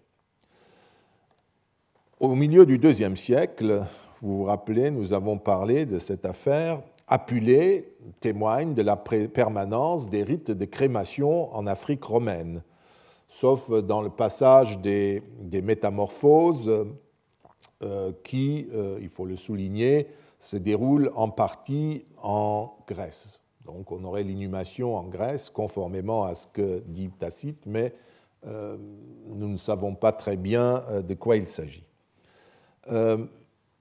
[2.19, 3.85] Au milieu du deuxième siècle,
[4.21, 6.81] vous vous rappelez, nous avons parlé de cette affaire.
[7.07, 12.63] Apulée témoigne de la permanence des rites de crémation en Afrique romaine,
[13.27, 15.21] sauf dans le passage des,
[15.61, 16.71] métamorphoses
[17.81, 20.07] euh, qui, euh, il faut le souligner,
[20.39, 23.41] se déroulent en partie en Grèce.
[23.65, 27.93] Donc on aurait l'inhumation en Grèce, conformément à ce que dit Tacite, mais
[28.45, 28.77] euh,
[29.27, 31.85] nous ne savons pas très bien de quoi il s'agit.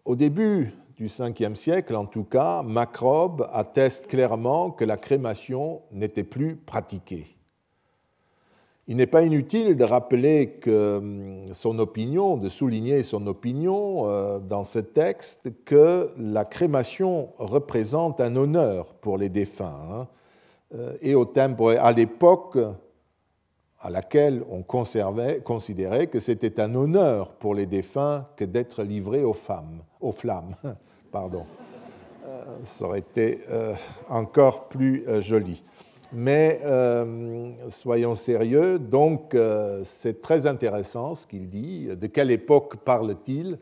[0.04, 6.22] Au début du 5e siècle, en tout cas, Macrobe atteste clairement que la crémation n'était
[6.22, 7.26] plus pratiquée.
[8.86, 14.38] Il n'est pas inutile de rappeler que hum, son opinion, de souligner son opinion euh,
[14.38, 19.80] dans ce texte, que la crémation représente un honneur pour les défunts.
[19.90, 20.08] Hein.
[20.76, 22.56] Euh, et au à l'époque,
[23.80, 29.32] à laquelle on considérait que c'était un honneur pour les défunts que d'être livrés aux,
[29.32, 30.54] femmes, aux flammes.
[31.12, 31.44] Pardon.
[32.27, 33.75] Euh, ça aurait été euh,
[34.09, 35.62] encore plus euh, joli.
[36.14, 36.61] Mais
[37.70, 39.35] soyons sérieux, donc
[39.83, 41.87] c'est très intéressant ce qu'il dit.
[41.87, 43.59] De quelle époque parle-t-il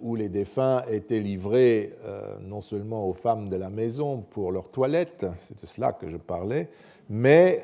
[0.00, 1.92] où les défunts étaient livrés
[2.40, 6.16] non seulement aux femmes de la maison pour leur toilette, c'est de cela que je
[6.16, 6.70] parlais,
[7.10, 7.62] mais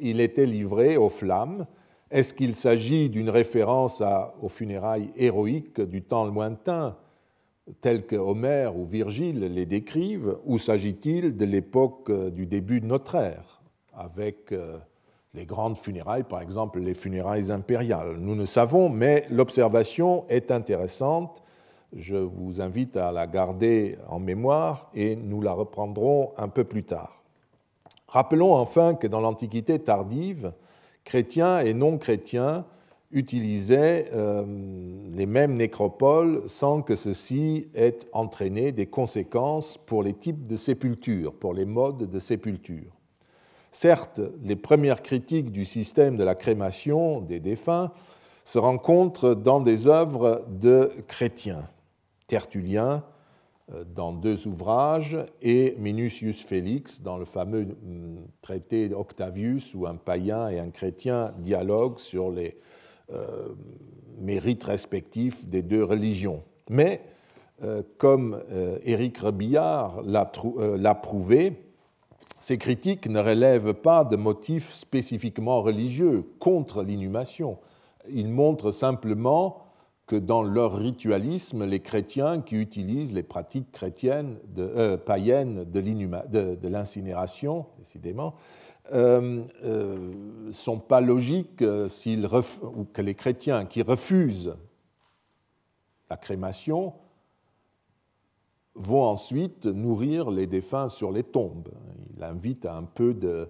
[0.00, 1.66] il était livré aux flammes.
[2.12, 4.04] Est-ce qu'il s'agit d'une référence
[4.40, 6.96] aux funérailles héroïques du temps lointain,
[7.80, 13.14] telles que Homère ou Virgile les décrivent, ou s'agit-il de l'époque du début de notre
[13.14, 13.60] ère,
[13.94, 14.78] avec euh,
[15.34, 21.42] les grandes funérailles, par exemple les funérailles impériales Nous ne savons, mais l'observation est intéressante.
[21.94, 26.84] Je vous invite à la garder en mémoire et nous la reprendrons un peu plus
[26.84, 27.22] tard.
[28.08, 30.52] Rappelons enfin que dans l'Antiquité tardive,
[31.04, 32.64] chrétiens et non-chrétiens
[33.10, 34.44] utilisaient euh,
[35.14, 41.34] les mêmes nécropoles sans que ceci ait entraîné des conséquences pour les types de sépultures,
[41.34, 42.92] pour les modes de sépulture.
[43.70, 47.92] Certes, les premières critiques du système de la crémation des défunts
[48.44, 51.68] se rencontrent dans des œuvres de chrétiens,
[52.26, 53.04] Tertullien
[53.72, 59.96] euh, dans deux ouvrages et Minucius Félix dans le fameux hum, traité d'Octavius où un
[59.96, 62.58] païen et un chrétien dialoguent sur les
[63.12, 63.48] euh,
[64.18, 66.42] mérites respectifs des deux religions.
[66.70, 67.02] Mais,
[67.62, 68.40] euh, comme
[68.84, 71.54] Éric Rebillard l'a prouvé,
[72.38, 77.58] ces critiques ne relèvent pas de motifs spécifiquement religieux contre l'inhumation.
[78.10, 79.58] Ils montrent simplement
[80.06, 87.66] que dans leur ritualisme, les chrétiens qui utilisent les pratiques chrétiennes euh, païennes de l'incinération,
[87.78, 88.34] décidément,
[88.92, 90.12] euh, euh,
[90.52, 92.28] sont pas logiques s'ils
[92.62, 94.54] ou que les chrétiens qui refusent
[96.10, 96.94] la crémation
[98.74, 101.68] vont ensuite nourrir les défunts sur les tombes.
[102.16, 103.48] Il invite à un peu de,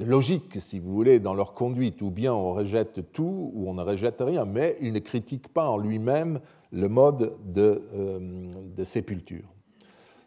[0.00, 2.00] logique, si vous voulez, dans leur conduite.
[2.02, 5.68] Ou bien on rejette tout, ou on ne rejette rien, mais il ne critique pas
[5.68, 9.48] en lui-même le mode de, euh, de sépulture.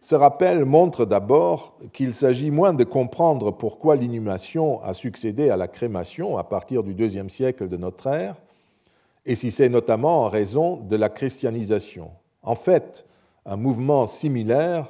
[0.04, 5.68] Ce rappel montre d'abord qu'il s'agit moins de comprendre pourquoi l'inhumation a succédé à la
[5.68, 8.36] crémation à partir du deuxième siècle de notre ère,
[9.28, 12.10] et si c'est notamment en raison de la christianisation.
[12.42, 13.06] En fait,
[13.46, 14.88] un mouvement similaire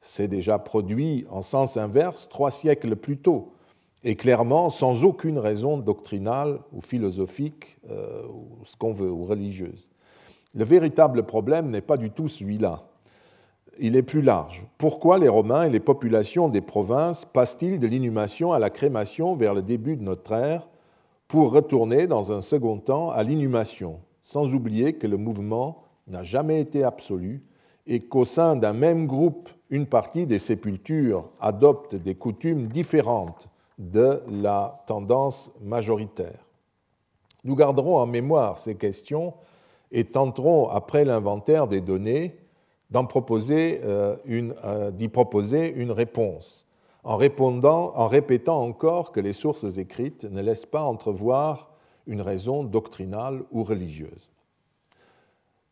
[0.00, 3.52] s'est déjà produit en sens inverse trois siècles plus tôt,
[4.02, 9.90] et clairement sans aucune raison doctrinale ou philosophique, euh, ou ce qu'on veut, ou religieuse.
[10.54, 12.84] Le véritable problème n'est pas du tout celui-là.
[13.78, 14.66] Il est plus large.
[14.78, 19.54] Pourquoi les Romains et les populations des provinces passent-ils de l'inhumation à la crémation vers
[19.54, 20.68] le début de notre ère
[21.28, 26.60] pour retourner dans un second temps à l'inhumation, sans oublier que le mouvement n'a jamais
[26.60, 27.42] été absolu
[27.86, 33.48] et qu'au sein d'un même groupe, une partie des sépultures adopte des coutumes différentes
[33.78, 36.46] de la tendance majoritaire.
[37.42, 39.34] Nous garderons en mémoire ces questions
[39.90, 42.36] et tenterons, après l'inventaire des données,
[42.94, 46.66] d'y proposer, euh, une, euh, proposer une réponse,
[47.02, 51.70] en répétant encore que les sources écrites ne laissent pas entrevoir
[52.06, 54.30] une raison doctrinale ou religieuse.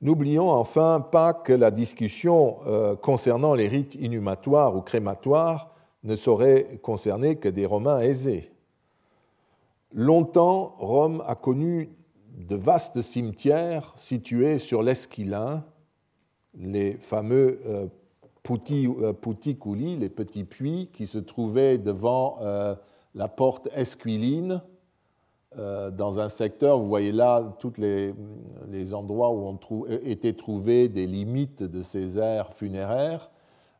[0.01, 5.70] N'oublions enfin pas que la discussion euh, concernant les rites inhumatoires ou crématoires
[6.03, 8.51] ne saurait concerner que des Romains aisés.
[9.95, 11.91] Longtemps, Rome a connu
[12.37, 15.64] de vastes cimetières situés sur l'Esquilin,
[16.59, 17.87] les fameux euh,
[18.51, 19.13] euh,
[19.99, 22.39] les petits puits qui se trouvaient devant
[23.15, 24.61] la porte esquiline
[25.59, 28.15] euh, dans un secteur, vous voyez là tous les,
[28.95, 29.59] endroits où ont
[30.03, 33.31] été trouvées des limites de ces aires funéraires,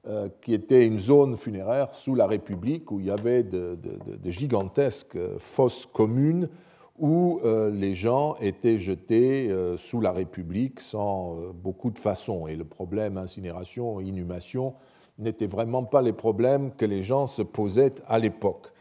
[0.07, 3.79] euh, qui était une zone funéraire sous la République où il y avait de,
[4.27, 6.49] gigantesques fosses communes
[7.03, 12.47] où euh, les gens étaient jetés sous la République sans beaucoup de façons.
[12.47, 14.73] Et le problème incinération, inhumation
[15.19, 18.73] n'étaient vraiment pas les problèmes que les gens se posaient à l'époque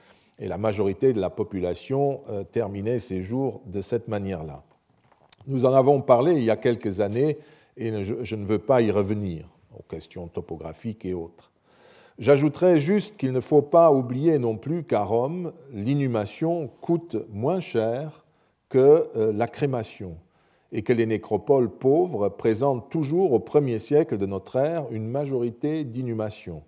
[0.41, 4.63] et la majorité de la population euh, terminait ses jours de cette manière-là.
[5.47, 7.37] Nous en avons parlé il y a quelques années
[7.77, 9.47] et je ne veux pas y revenir
[9.77, 11.50] aux questions topographiques et autres.
[12.21, 18.23] J'ajouterai juste qu'il ne faut pas oublier non plus qu'à Rome, l'inhumation coûte moins cher
[18.69, 20.17] que euh, la crémation
[20.71, 25.83] et que les nécropoles pauvres présentent toujours au premier siècle de notre ère une majorité
[25.83, 26.61] d'inhumations.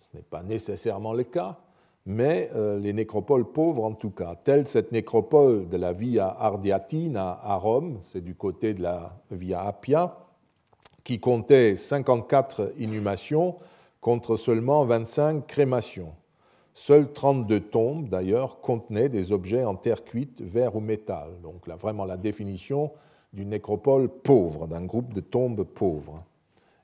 [0.00, 1.58] Ce n'est pas nécessairement le cas,
[2.06, 7.40] mais euh, les nécropoles pauvres en tout cas, telle cette nécropole de la Via Ardiatina
[7.42, 10.16] à Rome, c'est du côté de la Via Appia,
[11.04, 13.56] qui comptait 54 inhumations
[14.00, 16.12] contre seulement 25 crémations.
[16.74, 21.40] Seules 32 tombes, d'ailleurs, contenaient des objets en terre cuite, verre ou métal.
[21.42, 22.92] Donc là, vraiment la définition
[23.32, 26.24] d'une nécropole pauvre, d'un groupe de tombes pauvres.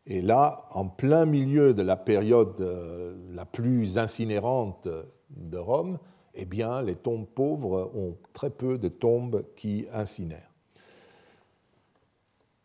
[0.07, 4.89] Et là, en plein milieu de la période euh, la plus incinérante
[5.31, 5.99] de Rome,
[6.35, 10.54] eh bien, les tombes pauvres ont très peu de tombes qui incinèrent.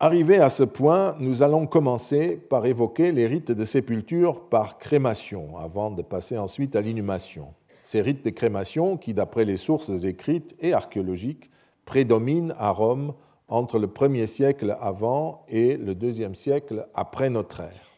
[0.02, 5.58] Arrivé à ce point, nous allons commencer par évoquer les rites de sépulture par crémation,
[5.58, 7.54] avant de passer ensuite à l'inhumation.
[7.84, 11.52] Ces rites de crémation qui, d'après les sources écrites et archéologiques,
[11.84, 13.14] prédominent à Rome
[13.50, 17.89] entre le 1er siècle avant et le 2e siècle après notre ère.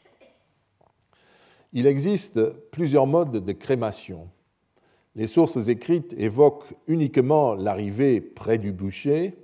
[1.71, 2.41] Il existe
[2.71, 4.27] plusieurs modes de crémation.
[5.15, 9.35] Les sources écrites évoquent uniquement l'arrivée près du bûcher,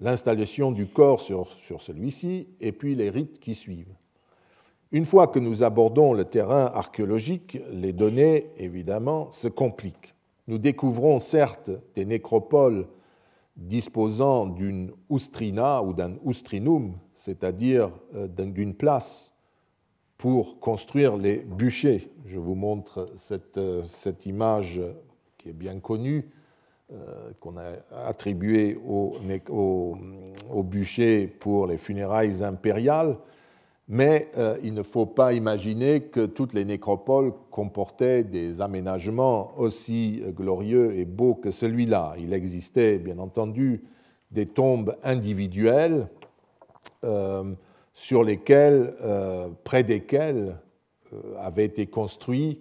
[0.00, 1.48] l'installation du corps sur,
[1.78, 3.94] celui-ci, et puis les rites qui suivent.
[4.92, 10.14] Une fois que nous abordons le terrain archéologique, les données, évidemment, se compliquent.
[10.48, 12.88] Nous découvrons certes des nécropoles
[13.56, 19.32] disposant d'une oustrina ou d'un oustrinum, c'est-à-dire euh, d'une place
[20.16, 22.10] pour construire les bûchers.
[22.24, 23.82] Je vous montre cette, euh,
[24.24, 24.80] image
[25.38, 26.30] qui est bien connue,
[27.40, 29.12] qu'on a attribuée au,
[29.48, 33.16] au, bûcher pour les funérailles impériales
[33.92, 40.22] mais euh, il ne faut pas imaginer que toutes les nécropoles comportaient des aménagements aussi
[40.28, 42.14] glorieux et beaux que celui-là.
[42.16, 43.82] Il existait bien entendu
[44.30, 46.06] des tombes individuelles
[47.04, 47.52] euh,
[47.92, 50.56] sur lesquelles, euh, près desquelles
[51.40, 52.60] avait été construit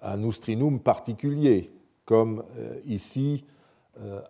[0.00, 1.70] un oustrinum particulier,
[2.06, 2.42] comme
[2.86, 3.59] ici euh,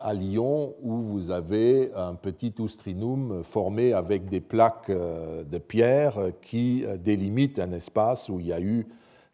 [0.00, 6.18] à Lyon où vous avez un petit oustrinum formé avec des plaques euh, de pierre
[6.42, 8.86] qui euh, délimitent un espace où il y a eu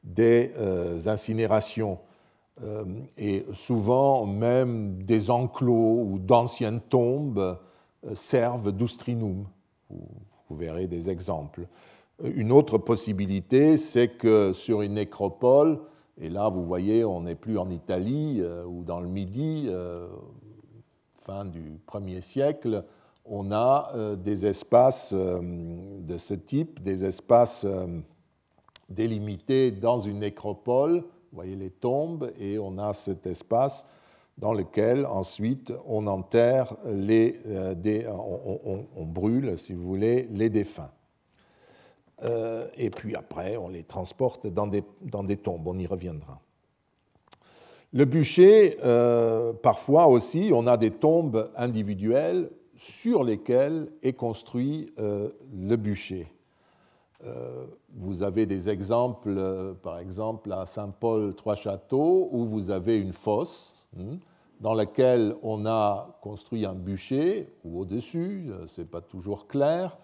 [0.05, 0.53] des
[1.09, 1.99] incinérations
[3.19, 7.59] et souvent même des enclos ou d'anciennes tombes
[8.15, 9.47] servent d'oustrinum.
[9.91, 11.67] Vous verrez des exemples.
[12.23, 15.81] Une autre possibilité, c'est que sur une nécropole,
[16.19, 20.09] et là, vous voyez, on n'est plus en Italie euh, ou dans le Midi, euh,
[21.15, 22.85] fin du 1er siècle,
[23.27, 27.67] on a euh, des espaces de ce type, des espaces
[28.89, 31.01] délimités dans une nécropole.
[31.01, 33.85] Vous voyez les tombes, et on a cet espace
[34.39, 37.41] dans lequel ensuite on enterre les,
[38.09, 40.91] on, brûle, si vous voulez, les défunts.
[42.23, 46.41] Euh, et puis après, on les transporte dans des, dans des tombes, on y reviendra.
[47.93, 55.31] Le bûcher, euh, parfois aussi, on a des tombes individuelles sur lesquelles est construit euh,
[55.55, 56.31] le bûcher.
[57.95, 64.17] vous avez des exemples, par exemple à Saint-Paul-Trois-Châteaux, où vous avez une fosse hmm,
[64.61, 69.99] dans laquelle on a construit un bûcher, ou au-dessus, ce n'est pas toujours clair,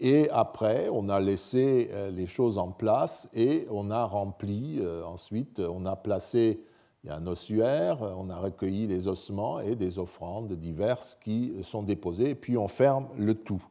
[0.00, 5.04] et après, on a laissé euh, les choses en place et on a rempli, euh,
[5.04, 6.64] ensuite, on a placé,
[7.08, 12.34] un ossuaire, on a recueilli les ossements et des offrandes diverses qui sont déposées, et
[12.34, 13.62] puis on ferme le tout.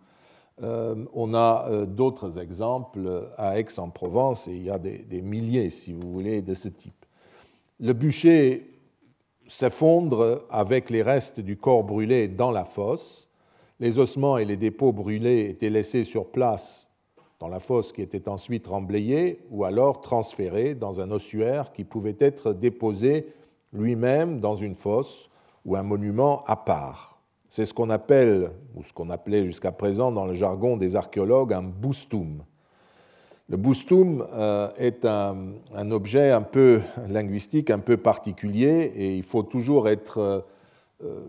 [0.63, 6.11] Euh, on a d'autres exemples à Aix-en-Provence, et il y a des, milliers, si vous
[6.11, 7.05] voulez, de ce type.
[7.79, 8.71] Le bûcher
[9.45, 13.28] s'effondre avec les restes du corps brûlé dans la fosse,
[13.79, 16.89] les ossements et les dépôts brûlés étaient laissés sur place
[17.39, 22.17] dans la fosse qui était ensuite remblayée ou alors transférés dans un ossuaire qui pouvait
[22.19, 23.27] être déposé
[23.71, 25.29] lui-même dans une fosse
[25.65, 27.19] ou un monument à part.
[27.47, 31.53] C'est ce qu'on appelle, ou ce qu'on appelait jusqu'à présent dans le jargon des archéologues,
[31.53, 32.43] un boustum.
[33.47, 35.55] Le boustum euh, est un,
[35.89, 40.45] objet un peu linguistique, un peu particulier, et il faut toujours être
[41.03, 41.21] euh,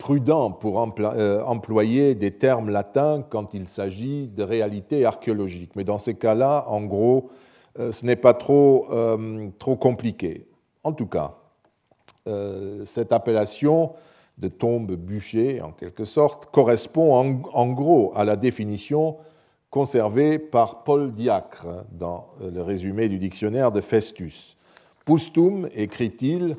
[0.00, 5.76] prudent pour euh, employer des termes latins quand il s'agit de réalités archéologiques.
[5.76, 7.30] Mais dans ces cas-là, en gros,
[7.78, 10.48] euh, ce n'est pas trop, euh, trop compliqué.
[10.82, 11.36] En tout cas,
[12.84, 13.92] cette appellation
[14.38, 17.14] de tombe bûcher, en quelque sorte, correspond
[17.52, 19.16] en, gros à la définition
[19.68, 24.56] conservée par Paul Diacre dans le résumé du dictionnaire de Festus.
[25.04, 26.56] Pustum, écrit-il,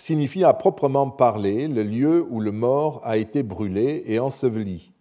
[0.00, 4.92] signifie à proprement parler le lieu où le mort a été brûlé et enseveli.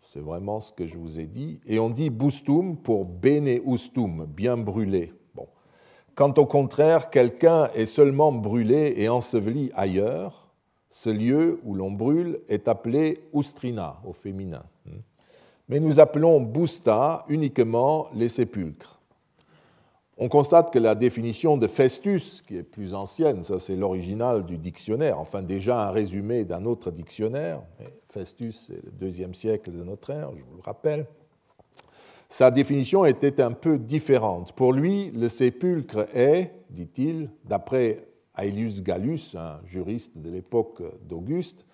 [0.00, 1.60] C'est vraiment ce que je vous ai dit.
[1.66, 5.12] Et on dit bustum pour bene ustum, bien brûlé.
[5.34, 5.46] Bon.
[6.14, 10.48] Quand au contraire quelqu'un est seulement brûlé et enseveli ailleurs,
[10.90, 14.64] ce lieu où l'on brûle est appelé ustrina au féminin.
[15.68, 19.00] Mais nous appelons busta uniquement les sépulcres.
[20.18, 24.58] On constate que la définition de Festus, qui est plus ancienne, ça c'est l'original du
[24.58, 27.62] dictionnaire, enfin déjà un résumé d'un autre dictionnaire,
[28.08, 31.06] Festus c'est le deuxième siècle de notre ère, je vous le rappelle,
[32.28, 34.52] sa définition était un peu différente.
[34.52, 38.06] Pour lui, le sépulcre est, dit-il, d'après
[38.38, 41.66] Aelius Gallus, un juriste de l'époque d'Auguste,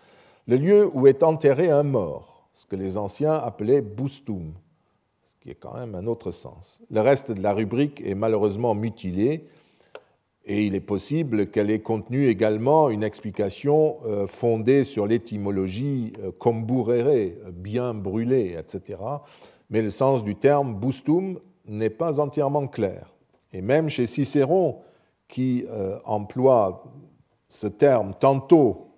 [0.49, 4.53] le lieu où est enterré un mort, ce que les anciens appelaient bustum,
[5.51, 6.81] est quand même un autre sens.
[6.91, 9.49] Le reste de la rubrique est malheureusement mutilé
[10.45, 16.33] et il est possible qu'elle ait contenu également une explication euh, fondée sur l'étymologie euh,
[16.33, 18.99] comburere, bien brûlé, etc.
[19.69, 23.13] Mais le sens du terme bustum n'est pas entièrement clair.
[23.53, 24.79] Et même chez Cicéron,
[25.29, 26.85] qui euh, emploie
[27.51, 28.89] ce terme tantôt,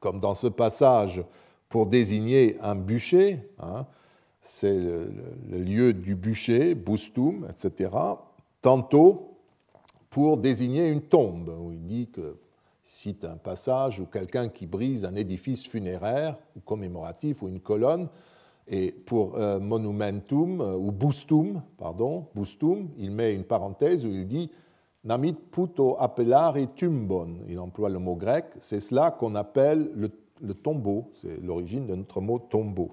[0.00, 1.24] comme dans ce passage,
[1.70, 3.86] pour désigner un bûcher, hein,
[4.46, 5.10] c'est le,
[5.50, 7.90] lieu du bûcher, bustum, etc.
[8.62, 9.38] Tantôt
[10.08, 12.36] pour désigner une tombe, où il dit que
[12.84, 18.08] cite un passage ou quelqu'un qui brise un édifice funéraire ou commémoratif ou une colonne,
[18.68, 24.26] et pour euh, monumentum euh, ou bustum, pardon, bustum, il met une parenthèse où il
[24.26, 24.50] dit
[25.04, 27.36] namit puto appellare tumbon.
[27.48, 28.46] Il emploie le mot grec.
[28.58, 31.10] C'est cela qu'on appelle le, le tombeau.
[31.12, 32.90] C'est l'origine de notre mot tombeau.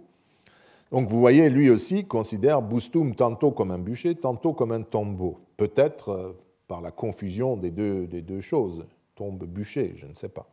[0.93, 5.39] Donc vous voyez, lui aussi considère bustum tantôt comme un bûcher, tantôt comme un tombeau.
[5.57, 8.85] Peut-être euh, par la confusion des deux, des deux choses,
[9.15, 10.45] tombe-bûcher, je ne sais pas.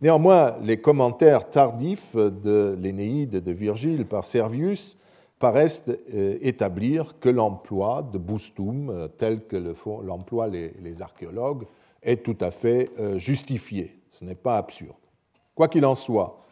[0.00, 4.96] Néanmoins, les commentaires tardifs de l'Énéide de Virgile par Servius
[5.38, 9.56] paraissent euh, établir que l'emploi de bustum, euh, tel que
[10.02, 11.66] l'emploient les, archéologues,
[12.02, 13.98] est tout à fait justifié.
[14.10, 14.94] Ce n'est pas absurde.
[15.54, 16.45] Quoi qu'il en soit,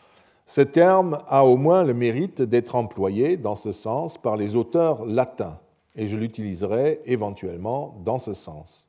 [0.46, 5.06] ce terme a au moins le mérite d'être employé dans ce sens par les auteurs
[5.06, 5.58] latins,
[5.96, 8.88] et je l'utiliserai éventuellement dans ce sens.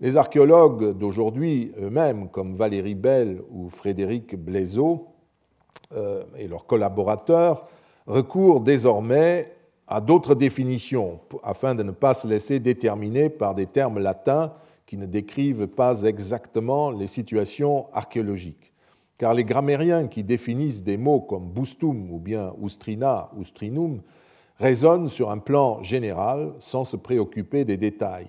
[0.00, 5.06] Les archéologues d'aujourd'hui eux-mêmes, comme Valérie Bell ou Frédéric Blaiseau
[5.92, 7.68] euh, et leurs collaborateurs,
[8.08, 9.54] recourent désormais
[9.86, 14.52] à d'autres définitions afin de ne pas se laisser déterminer par des termes latins
[14.86, 18.71] qui ne décrivent pas exactement les situations archéologiques.
[19.18, 24.02] Car les grammairiens qui définissent des mots comme bustum ou bien ustrina, ustrinum,
[24.58, 28.28] raisonnent sur un plan général sans se préoccuper des détails.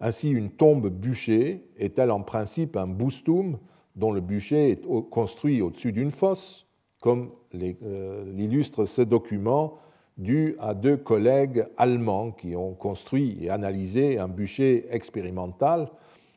[0.00, 3.58] Ainsi, une tombe bûchée est-elle en principe un bustum
[3.94, 6.66] dont le bûcher est construit au-dessus d'une fosse,
[7.00, 9.78] comme euh, l'illustre ce document
[10.18, 15.90] dû à deux collègues allemands qui ont construit et analysé un bûcher expérimental,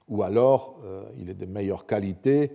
[0.08, 2.52] ou alors, euh, il est de meilleure qualité,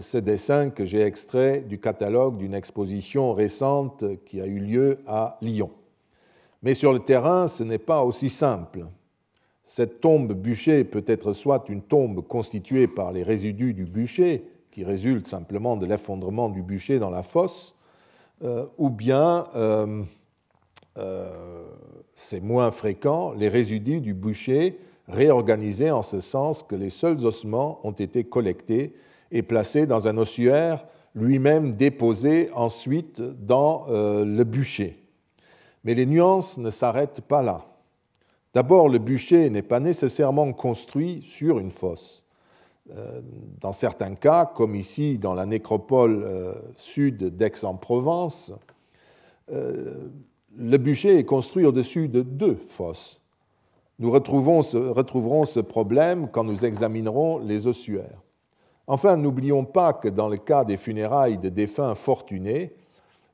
[0.00, 5.38] ce dessin que j'ai extrait du catalogue d'une exposition récente qui a eu lieu à
[5.40, 5.70] Lyon.
[6.62, 8.86] Mais sur le terrain, ce n'est pas aussi simple.
[9.62, 14.84] Cette tombe bûcher peut être soit une tombe constituée par les résidus du bûcher, qui
[14.84, 17.74] résulte simplement de l'effondrement du bûcher dans la fosse,
[18.42, 20.02] euh, ou bien, euh,
[20.96, 21.66] euh,
[22.14, 27.80] c'est moins fréquent, les résidus du bûcher réorganisés en ce sens que les seuls ossements
[27.82, 28.94] ont été collectés
[29.30, 35.02] et placés dans un ossuaire lui-même déposé ensuite dans le bûcher.
[35.84, 37.64] Mais les nuances ne s'arrêtent pas là.
[38.54, 42.24] D'abord, le bûcher n'est pas nécessairement construit sur une fosse.
[42.94, 43.20] Euh,
[43.60, 48.52] dans certains cas, comme ici dans la nécropole euh, sud d'Aix-en-Provence,
[49.52, 50.08] euh,
[50.56, 53.20] le bûcher est construit au-dessus de deux fosses.
[53.98, 54.62] Nous retrouverons
[55.44, 58.22] ce problème quand nous examinerons les ossuaires.
[58.90, 62.74] Enfin, n'oublions pas que dans le cas des funérailles de défunts fortunés,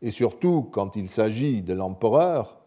[0.02, 2.58] et surtout quand il s'agit de l'empereur,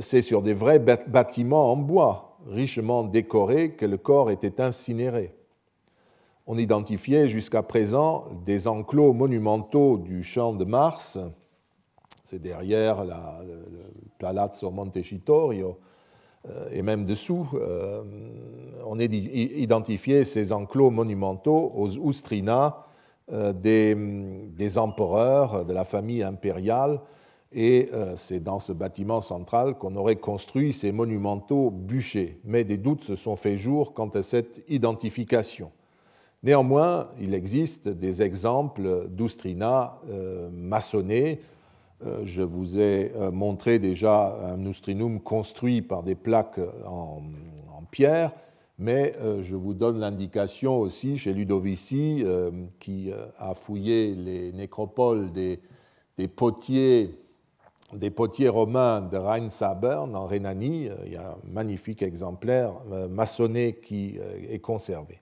[0.00, 5.34] c'est sur des vrais bâtiments en bois, richement décorés, que le corps était incinéré.
[6.48, 11.18] On identifiait jusqu'à présent des enclos monumentaux du champ de Mars,
[12.24, 13.14] c'est derrière le
[14.18, 15.95] Palazzo Montecitorio, euh,
[16.70, 18.02] et même dessous, euh,
[18.86, 22.86] on identifiait ces enclos monumentaux aux Oustrina
[23.32, 27.00] euh, des, empereurs de la famille impériale
[27.52, 32.38] et euh, c'est dans ce bâtiment central qu'on aurait construit ces monumentaux bûchers.
[32.44, 35.72] Mais des doutes se sont fait jour quant à cette identification.
[36.44, 41.40] Néanmoins, il existe des exemples d'ustrina euh, maçonnés.
[42.04, 47.22] Euh, je vous ai montré déjà un ustrinum construit par des plaques en,
[47.90, 48.32] pierre,
[48.78, 52.24] mais je vous donne l'indication aussi chez Ludovici,
[52.80, 55.60] qui a fouillé les nécropoles des,
[56.28, 57.16] potiers
[57.92, 60.88] des potiers romains de Rheinsabern en Rhénanie.
[60.88, 65.20] Euh, il y a un magnifique exemplaire euh, maçonné qui euh, est conservé.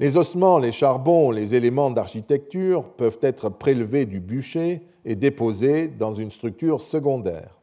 [0.00, 6.14] Les ossements, les charbons, les éléments d'architecture peuvent être prélevés du bûcher et déposés dans
[6.14, 7.58] une structure secondaire.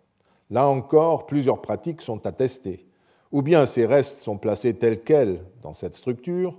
[0.49, 2.85] Là encore, plusieurs pratiques sont attestées.
[3.33, 6.55] Ou bien ces restes sont placés tels quels dans cette structure,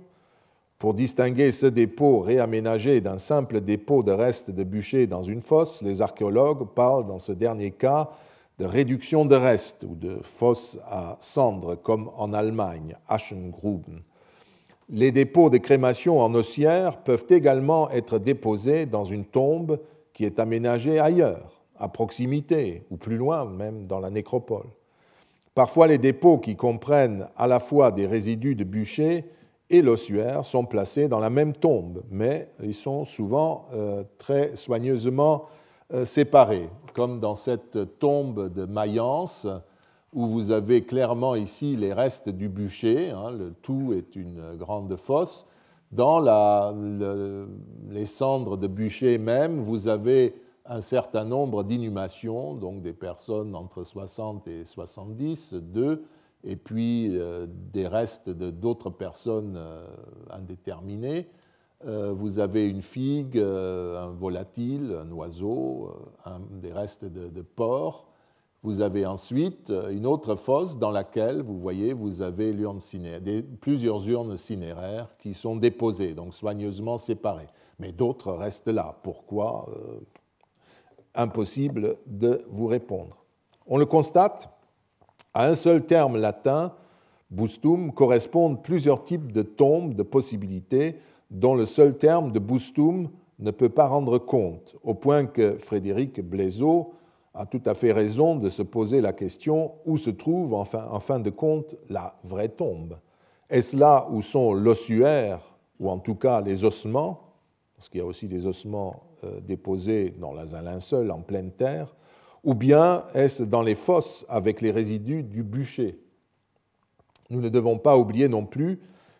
[0.77, 5.81] pour distinguer ce dépôt réaménagé d'un simple dépôt de restes de bûcher dans une fosse,
[5.81, 8.11] les archéologues parlent dans ce dernier cas
[8.59, 14.03] de réduction de restes ou de fosse à cendres, comme en Allemagne, Aschengruben.
[14.95, 19.79] Les dépôts de crémation en ossuaire peuvent également être déposés dans une tombe
[20.13, 24.67] qui est aménagée ailleurs, à proximité ou plus loin même dans la nécropole.
[25.55, 29.25] Parfois, les dépôts qui comprennent à la fois des résidus de bûcher
[29.71, 35.45] et l'ossuaire sont placés dans la même tombe, mais ils sont souvent euh, très soigneusement
[35.91, 36.69] euh, séparés.
[36.93, 39.47] comme dans cette tombe de Mayence,
[40.13, 44.95] où vous avez clairement ici les restes du bûcher, hein, le tout est une grande
[44.95, 45.47] fosse.
[45.91, 46.19] Dans
[47.89, 50.35] les cendres de bûcher même, vous avez
[50.65, 56.05] un certain nombre d'inhumations, donc des personnes entre 60 et 70, deux,
[56.43, 59.87] et puis euh, des restes d'autres personnes euh,
[60.29, 61.27] indéterminées.
[61.85, 65.91] Euh, vous avez une figue, un volatile, un oiseau,
[66.61, 68.07] des restes de, porc.
[68.63, 72.53] Vous avez ensuite une autre fosse dans laquelle, vous voyez, vous avez
[73.59, 77.47] plusieurs urnes cinéraires qui sont déposées, donc soigneusement séparées.
[77.79, 78.97] Mais d'autres restent là.
[79.03, 79.67] Pourquoi
[81.13, 83.25] Impossible de vous répondre.
[83.67, 84.49] On le constate,
[85.33, 86.73] à un seul terme latin,
[87.31, 90.99] bustum, correspondent plusieurs types de tombes de possibilités
[91.31, 93.09] dont le seul terme de bustum
[93.39, 96.93] ne peut pas rendre compte, au point que Frédéric Blaiseau
[97.33, 100.85] a tout à fait raison de se poser la question où se trouve en fin,
[100.85, 102.99] en fin de compte la vraie tombe?
[103.49, 105.41] Est-ce là où sont l'ossuaire,
[105.79, 107.33] ou en tout cas les ossements,
[107.75, 111.95] parce qu'il y a aussi des ossements euh, déposés dans un linceul en pleine terre,
[112.43, 115.99] ou bien est-ce dans les fosses avec les résidus du bûcher?
[117.29, 118.79] Nous ne devons pas oublier non plus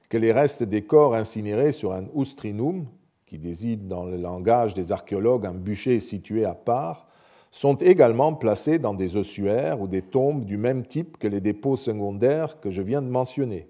[0.09, 2.85] que les restes des corps incinérés sur un ustrinum,
[3.25, 7.07] qui désigne dans le langage des archéologues un bûcher situé à part,
[7.53, 11.75] sont également placés dans des ossuaires ou des tombes du même type que les dépôts
[11.75, 13.67] secondaires que je viens de mentionner.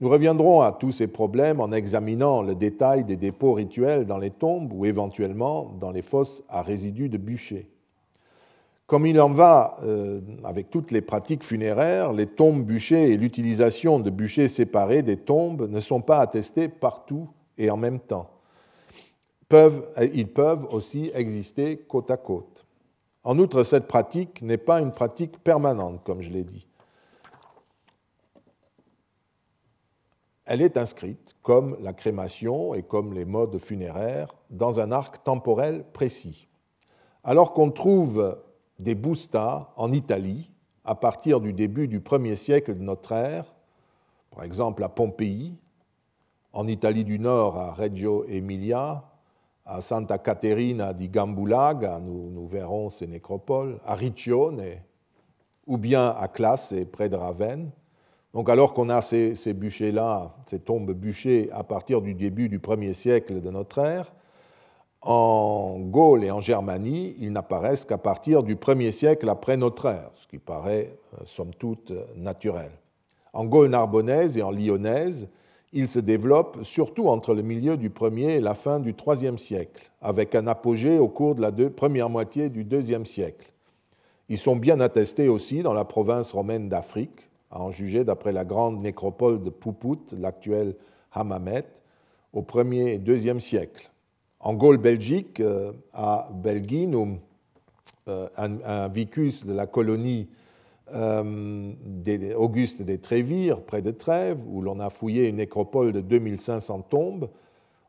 [0.00, 4.30] Nous reviendrons à tous ces problèmes en examinant le détail des dépôts rituels dans les
[4.30, 7.70] tombes ou éventuellement dans les fosses à résidus de bûcher.
[8.88, 14.00] Comme il en va euh, avec toutes les pratiques funéraires, les tombes bûchées et l'utilisation
[14.00, 18.30] de bûchers séparés des tombes ne sont pas attestées partout et en même temps.
[19.52, 22.65] ils peuvent aussi exister côte à côte.
[23.26, 26.68] En outre, cette pratique n'est pas une pratique permanente, comme je l'ai dit.
[30.44, 35.84] Elle est inscrite, comme la crémation et comme les modes funéraires, dans un arc temporel
[35.92, 36.46] précis.
[37.24, 38.38] Alors qu'on trouve
[38.78, 40.52] des bustas en Italie
[40.84, 43.56] à partir du début du 1er siècle de notre ère,
[44.30, 45.58] par exemple à Pompéi,
[46.52, 49.02] en Italie du Nord à Reggio Emilia,
[49.66, 54.62] à Santa Caterina di Gambulaga, nous, verrons ces nécropoles, à Riccione,
[55.66, 57.70] ou bien à Classe, près de Ravenne.
[58.32, 62.92] Donc alors qu'on a ces, bûchers-là, ces tombes bûchées à partir du début du 1er
[62.92, 64.12] siècle de notre ère,
[65.02, 70.10] en Gaule et en Germanie, ils n'apparaissent qu'à partir du 1er siècle après notre ère,
[70.14, 72.70] ce qui paraît euh, somme toute naturel.
[73.32, 75.28] En Gaule narbonnaise et en lyonnaise,
[75.76, 79.92] ils se développent surtout entre le milieu du 1er et la fin du 3e siècle,
[80.00, 83.52] avec un apogée au cours de la première moitié du 2e siècle.
[84.30, 88.46] Ils sont bien attestés aussi dans la province romaine d'Afrique, à en juger d'après la
[88.46, 90.76] grande nécropole de Puput, l'actuel
[91.12, 91.66] Hammamet,
[92.32, 93.90] au 1er et 2e siècle.
[94.40, 97.18] En Gaule belgique, euh, à Belginum,
[98.08, 100.28] euh, un, vicus de la colonie
[100.94, 106.82] euh, d'Auguste des Trévires, près de Trèves, où l'on a fouillé une nécropole de 2500
[106.82, 107.28] tombes,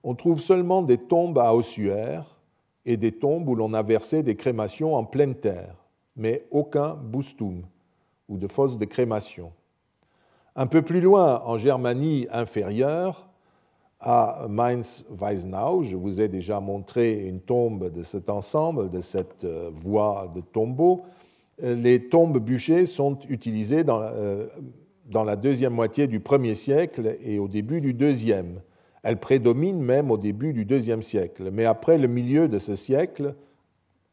[0.03, 2.39] on trouve seulement des tombes à ossuaires
[2.85, 5.75] et des tombes où l'on a versé des crémations en pleine terre,
[6.15, 7.63] mais aucun boustum
[8.29, 9.51] ou de fosse de crémation.
[10.55, 13.27] Un peu plus loin, en Germanie inférieure,
[13.99, 15.83] à Mainz-Weisenau.
[15.83, 20.41] Je vous ai déjà montré une tombe de cet ensemble, de cette euh, voie de
[20.41, 21.03] tombeau.
[21.63, 24.47] Euh, les tombes bûchées sont utilisées dans, euh,
[25.11, 28.61] la deuxième moitié du premier siècle et au début du deuxième.
[29.03, 31.49] Elles prédominent même au début du deuxième siècle.
[31.51, 33.35] Mais après le milieu de ce siècle,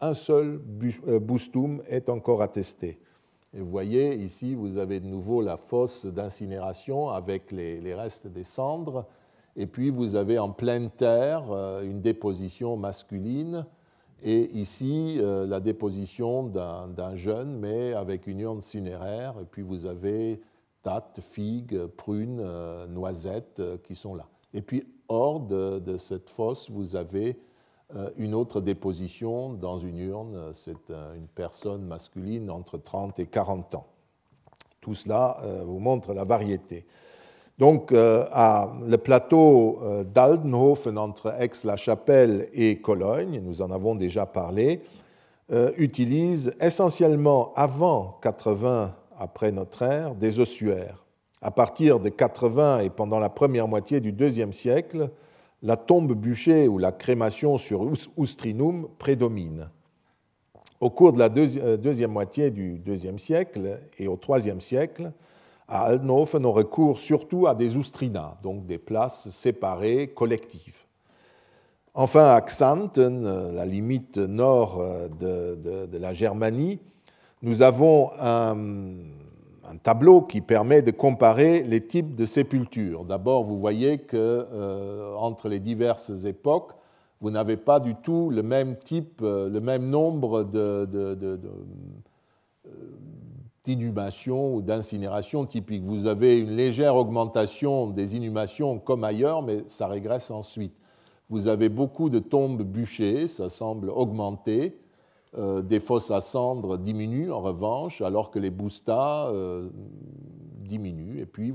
[0.01, 2.99] un seul bustum est encore attesté.
[3.57, 8.27] Et vous voyez, ici, vous avez de nouveau la fosse d'incinération avec les, les restes
[8.27, 9.07] des cendres
[9.57, 13.67] et puis vous avez en pleine terre euh, une déposition masculine,
[14.25, 19.85] et ici euh, la déposition d'un jeune, mais avec une urne cinéraire, et puis vous
[19.87, 20.41] avez
[20.83, 24.27] tates, figues, prunes, euh, noisettes qui sont là.
[24.55, 27.39] Et puis hors de, de cette fosse, vous avez
[28.17, 33.87] une autre déposition dans une urne, c'est une personne masculine entre 30 et 40 ans.
[34.81, 36.87] Tout cela vous montre la variété.
[37.59, 38.25] Donc, euh,
[38.85, 44.83] le plateau euh, d'Aldenhofen entre Aix-la-Chapelle et Cologne, nous en avons déjà parlé,
[45.53, 51.05] euh, utilise essentiellement avant 80 après notre ère des ossuaires.
[51.43, 55.11] À partir de 80 et pendant la première moitié du deuxième siècle,
[55.63, 57.89] la tombe bûchée ou la crémation sur
[58.19, 59.69] ustrinum prédomine.
[60.81, 65.13] Au cours de la deuxième moitié du deuxième siècle et au troisième siècle,
[65.69, 70.85] à Aldenhofen, on recourt surtout à des oustrinas, donc des places séparées, collectives.
[71.95, 74.83] Enfin, à Xanten, la limite nord
[75.21, 76.81] de, la Germanie,
[77.43, 78.55] nous avons un,
[79.83, 83.05] tableau qui permet de comparer les types de sépultures.
[83.05, 86.73] D'abord, vous voyez que euh, entre les diverses époques,
[87.21, 90.89] vous n'avez pas du tout le même type, euh, le même nombre de,
[93.65, 95.85] d'inhumation ou d'incinération typique.
[95.85, 100.75] Vous avez une légère augmentation des inhumations comme ailleurs, mais ça régresse ensuite.
[101.31, 104.79] Vous avez beaucoup de tombes bûchées, ça semble augmenter.
[105.37, 109.69] Euh, des fosses à cendres diminuent en revanche, alors que les boustas euh,
[110.61, 111.19] diminuent.
[111.19, 111.53] Et puis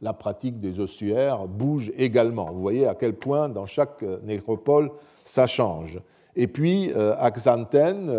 [0.00, 2.50] la pratique des ossuaires bouge également.
[2.50, 4.90] Vous voyez à quel point dans chaque euh, nécropole
[5.24, 6.00] ça change.
[6.36, 8.10] Et puis à Xanten,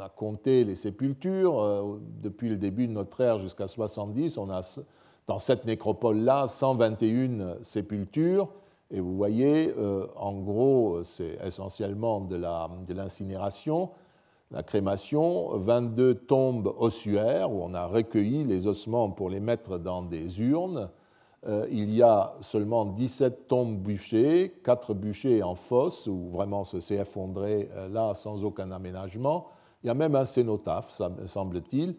[0.00, 1.60] on a compté les sépultures.
[1.60, 4.60] Euh, depuis le début de notre ère jusqu'à 70, on a
[5.26, 8.48] dans cette nécropole-là 121 sépultures.
[8.90, 13.90] Et vous voyez, euh, en gros, c'est essentiellement de l'incinération,
[14.50, 20.02] la, crémation, 22 tombes ossuaires où on a recueilli les ossements pour les mettre dans
[20.02, 20.88] des urnes.
[21.46, 26.80] Euh, il y a seulement 17 tombes bûchées, 4 bûchées en fosse où vraiment ce
[26.80, 29.46] s'est effondré là sans aucun aménagement.
[29.82, 31.96] Il y a même un cénotaphe, semble-t-il.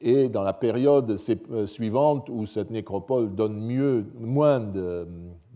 [0.00, 1.16] Et dans la période
[1.50, 3.58] euh, suivante où cette nécropole donne
[4.18, 5.06] moins de,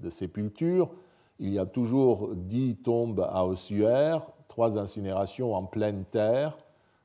[0.09, 0.91] sépultures,
[1.39, 6.57] il y a toujours dix tombes à ossuaires, trois incinérations en pleine terre,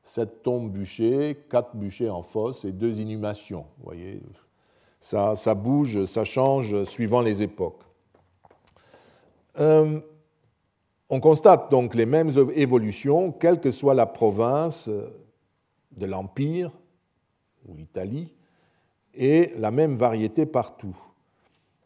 [0.04, 3.66] sept tombes bûchées, quatre bûchées en fosse et deux inhumations.
[3.78, 4.22] Vous voyez,
[5.00, 7.84] ça, ça bouge, ça change suivant les époques.
[9.60, 10.00] Euh,
[11.14, 14.90] on constate donc les mêmes évolutions, quelle que soit la province
[15.92, 16.72] de l'Empire
[17.68, 18.34] ou l'Italie,
[19.14, 20.98] et la même variété partout.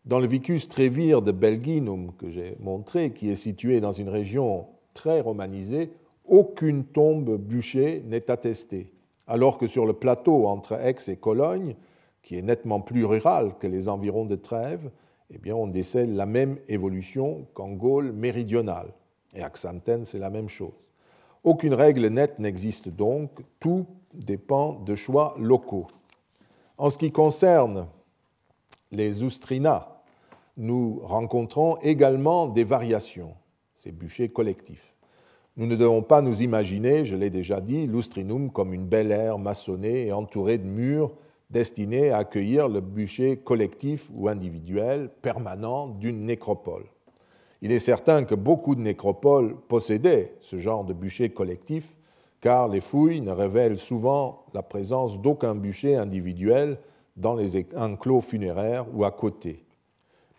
[0.06, 4.68] Dans le Vicus Trevir de Belginum que j'ai montré, qui est situé dans une région
[4.94, 5.92] très romanisée,
[6.24, 8.94] aucune tombe bûchée n'est attestée,
[9.28, 11.76] alors que sur le plateau entre Aix et Cologne,
[12.24, 14.90] qui est nettement plus rural que les environs de Trèves,
[15.32, 18.94] eh on décèle la même évolution qu'en Gaule méridionale.
[19.38, 20.74] Et à Xanten, c'est la même chose.
[21.44, 23.30] Aucune règle nette n'existe donc,
[23.60, 25.86] tout dépend de choix locaux.
[26.80, 27.88] En ce qui concerne
[28.92, 30.02] les oustrinas,
[30.58, 33.36] nous rencontrons également des variations,
[33.76, 34.96] ces bûchers collectifs.
[35.56, 39.38] Nous ne devons pas nous imaginer, je l'ai déjà dit, l'oustrinum comme une belle aire
[39.38, 41.12] maçonnée et entourée de murs
[41.52, 46.86] destinés à accueillir le bûcher collectif ou individuel permanent d'une nécropole.
[47.62, 51.98] Il est certain que beaucoup de nécropoles possédaient ce genre de bûcher collectif,
[52.40, 56.78] car les fouilles ne révèlent souvent la présence d'aucun bûcher individuel
[57.16, 59.64] dans les enclos funéraires ou à côté.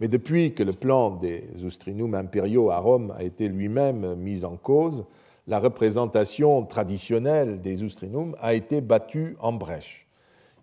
[0.01, 4.57] Mais depuis que le plan des Oustrinum impériaux à Rome a été lui-même mis en
[4.57, 5.05] cause,
[5.49, 10.07] la représentation traditionnelle des Oustrinum a été battue en brèche.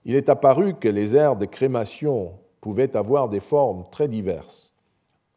[0.06, 4.75] Il est apparu que les aires de crémation pouvaient avoir des formes très diverses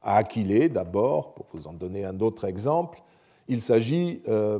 [0.02, 3.02] à Aquilée d'abord, pour vous en donner un autre exemple.
[3.48, 4.58] Il s'agit, euh,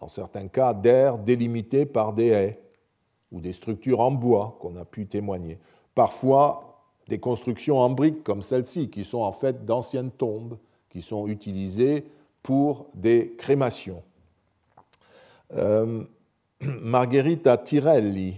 [0.00, 2.60] dans certains cas, d'aires délimitées par des haies
[3.32, 5.58] ou des structures en bois qu'on a pu témoigner.
[5.94, 10.58] Parfois, des constructions en briques comme celle-ci, qui sont en fait d'anciennes tombes,
[10.90, 12.04] qui sont utilisées
[12.42, 14.02] pour des crémations.
[15.54, 16.04] Euh,
[16.60, 18.36] Margherita Tirelli,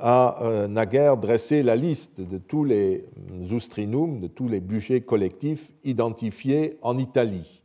[0.00, 3.04] a euh, naguère dressé la liste de tous les
[3.42, 7.62] zoustrinum, de tous les bûchers collectifs identifiés en Italie.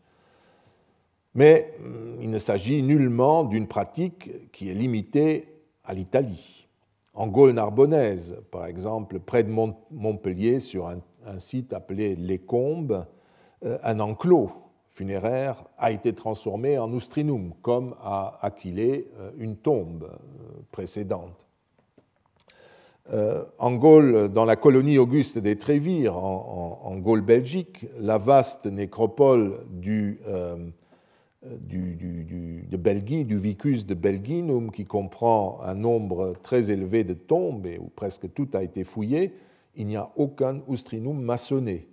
[1.36, 5.48] Mais mm, il ne s'agit nullement d'une pratique qui est limitée
[5.84, 6.68] à l'Italie.
[7.14, 9.52] En Gaule narbonnaise, par exemple, près de
[9.92, 11.00] Montpellier, sur un,
[11.38, 13.06] site appelé Les Combes,
[13.64, 14.52] euh, un enclos
[14.90, 20.10] funéraire a été transformé en oustrinum, comme a Aquilée euh, une tombe
[20.72, 21.43] précédente.
[23.12, 29.60] Euh, en Gaule, dans la colonie auguste des Trévires, en, Gaule belgique, la vaste nécropole
[29.70, 30.56] du, euh,
[31.43, 37.89] de du Vicus de Belginum, qui comprend un nombre très élevé de tombes et où
[37.93, 39.34] presque tout a été fouillé,
[39.76, 41.88] il n'y a aucun oustrinum maçonné.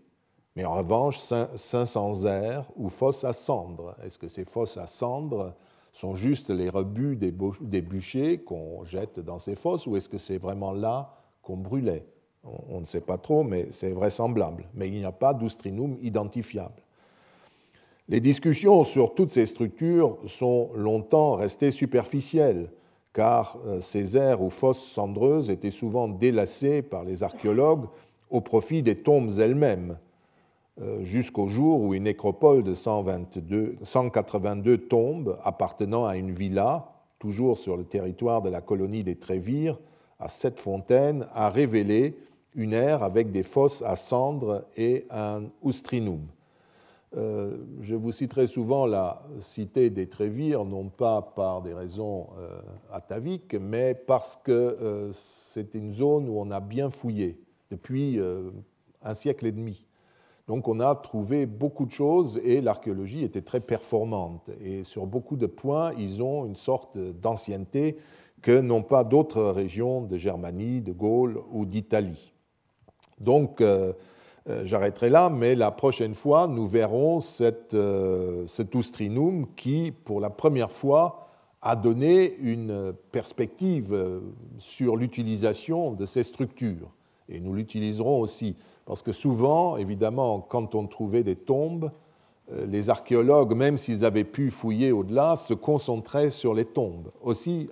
[0.54, 3.96] Mais en revanche, 500 airs ou fosses à cendres.
[4.04, 5.54] Est-ce que ces fosses à cendres
[5.92, 10.38] sont juste les rebuts des bûchers qu'on jette dans ces fosses ou est-ce que c'est
[10.38, 12.06] vraiment là qu'on brûlait?
[12.42, 14.64] On, ne sait pas trop, mais c'est vraisemblable.
[14.74, 16.82] Mais il n'y a pas d'oustrinum identifiable.
[18.08, 22.70] Les discussions sur toutes ces structures sont longtemps restées superficielles,
[23.12, 27.86] car euh, ces aires ou fosses cendreuses étaient souvent délacées par les archéologues
[28.30, 29.98] au profit des tombes elles-mêmes,
[31.02, 37.76] jusqu'au jour où une nécropole de 122, 182 tombes appartenant à une villa, toujours sur
[37.76, 39.78] le territoire de la colonie des Trévires,
[40.18, 42.16] à Sept-Fontaines, a révélé
[42.54, 46.26] une aire avec des fosses à cendres et un oustrinum.
[47.16, 52.60] Euh, je vous citerai souvent la cité des Trévires, non pas par des raisons euh,
[52.92, 57.40] ataviques, mais parce que euh, c'est une zone où on a bien fouillé
[57.70, 58.18] depuis
[59.02, 59.86] un siècle et demi.
[60.50, 64.50] Donc on a trouvé beaucoup de choses et l'archéologie était très performante.
[64.60, 67.98] Et sur beaucoup de points, ils ont une sorte d'ancienneté
[68.42, 72.32] que n'ont pas d'autres régions de Germanie, de Gaule ou d'Italie.
[73.20, 73.92] Donc euh,
[74.64, 80.72] j'arrêterai là, mais la prochaine fois, nous verrons euh, cet oustrinum qui, pour la première
[80.72, 81.28] fois,
[81.62, 84.18] a donné une perspective euh,
[84.58, 86.90] sur l'utilisation de ces structures.
[87.28, 88.56] Et nous l'utiliserons aussi,
[88.90, 91.92] parce que souvent, évidemment, quand on trouvait des tombes,
[92.66, 97.70] les archéologues, même s'ils avaient pu fouiller au-delà, se concentraient sur les tombes, aussi